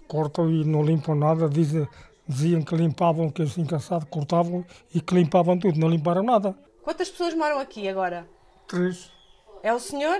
[0.06, 1.88] cortam e não limpam nada, dizem,
[2.28, 4.64] diziam que limpavam, que assim cansado, cortavam
[4.94, 6.56] e que limpavam tudo, não limparam nada.
[6.82, 8.28] Quantas pessoas moram aqui agora?
[8.66, 9.10] Três.
[9.62, 10.18] É o senhor?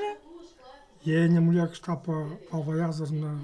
[1.05, 3.39] E é a minha mulher que está para, para Alvaiazas na...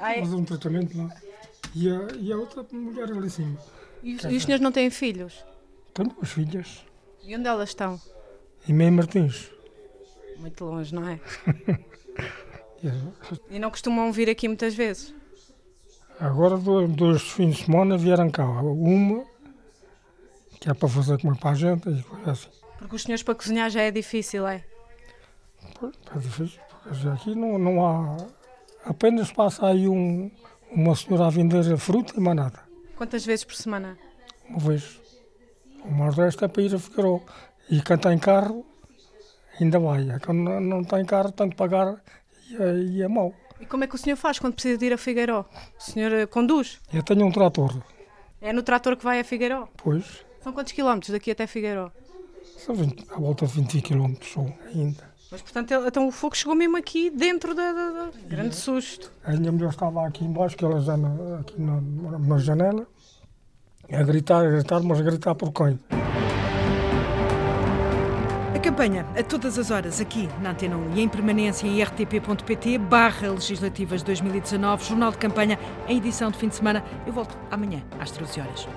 [0.00, 0.20] Ai.
[0.20, 1.14] Fazer um tratamento lá.
[1.74, 3.58] E a, e a outra mulher ali em cima.
[4.02, 5.44] E, os, e os senhores não têm filhos?
[5.94, 6.84] Tenho duas filhas.
[7.22, 8.00] E onde elas estão?
[8.68, 9.50] Em Meio Martins.
[10.38, 11.18] Muito longe, não é?
[13.50, 15.14] e não costumam vir aqui muitas vezes?
[16.18, 18.46] Agora, dois fins de semana vieram cá.
[18.46, 19.24] Uma,
[20.60, 22.48] que é para fazer comer para a gente e coisa assim.
[22.78, 24.64] Porque os senhores para cozinhar já é difícil, é?
[25.78, 28.16] Pois, é difícil, porque aqui não, não há.
[28.84, 30.30] Apenas passa aí um,
[30.70, 32.60] uma senhora a vender fruta e mais nada.
[32.96, 33.98] Quantas vezes por semana?
[34.48, 35.00] Uma vez.
[35.84, 37.22] Uma resto é para ir a Figueiredo.
[37.68, 38.64] E quem tem carro,
[39.60, 40.08] ainda vai.
[40.08, 42.00] É quando não tem carro, tem de pagar
[42.48, 43.34] e é, e é mau.
[43.60, 45.44] E como é que o senhor faz quando precisa de ir a Figueiró?
[45.78, 46.78] O senhor eh, conduz?
[46.92, 47.74] Eu tenho um trator.
[48.40, 49.68] É no trator que vai a Figueiró?
[49.76, 50.24] Pois.
[50.42, 51.90] São quantos quilómetros daqui até Figueiró?
[52.58, 55.16] São 20, à volta de 20 quilómetros só ainda.
[55.30, 57.72] Mas, portanto, então o fogo chegou mesmo aqui dentro da...
[57.72, 58.10] da, da...
[58.28, 59.10] Grande susto.
[59.24, 61.80] A minha mulher estava aqui embaixo, que ela já na, aqui na,
[62.18, 62.86] na janela,
[63.90, 65.78] a gritar, a gritar, mas a gritar por quem?
[68.76, 73.30] Campanha a todas as horas aqui na Antena 1 e em permanência em rtp.pt barra
[73.30, 75.58] legislativas 2019, jornal de campanha
[75.88, 76.84] em edição de fim de semana.
[77.06, 78.68] Eu volto amanhã às 13 horas.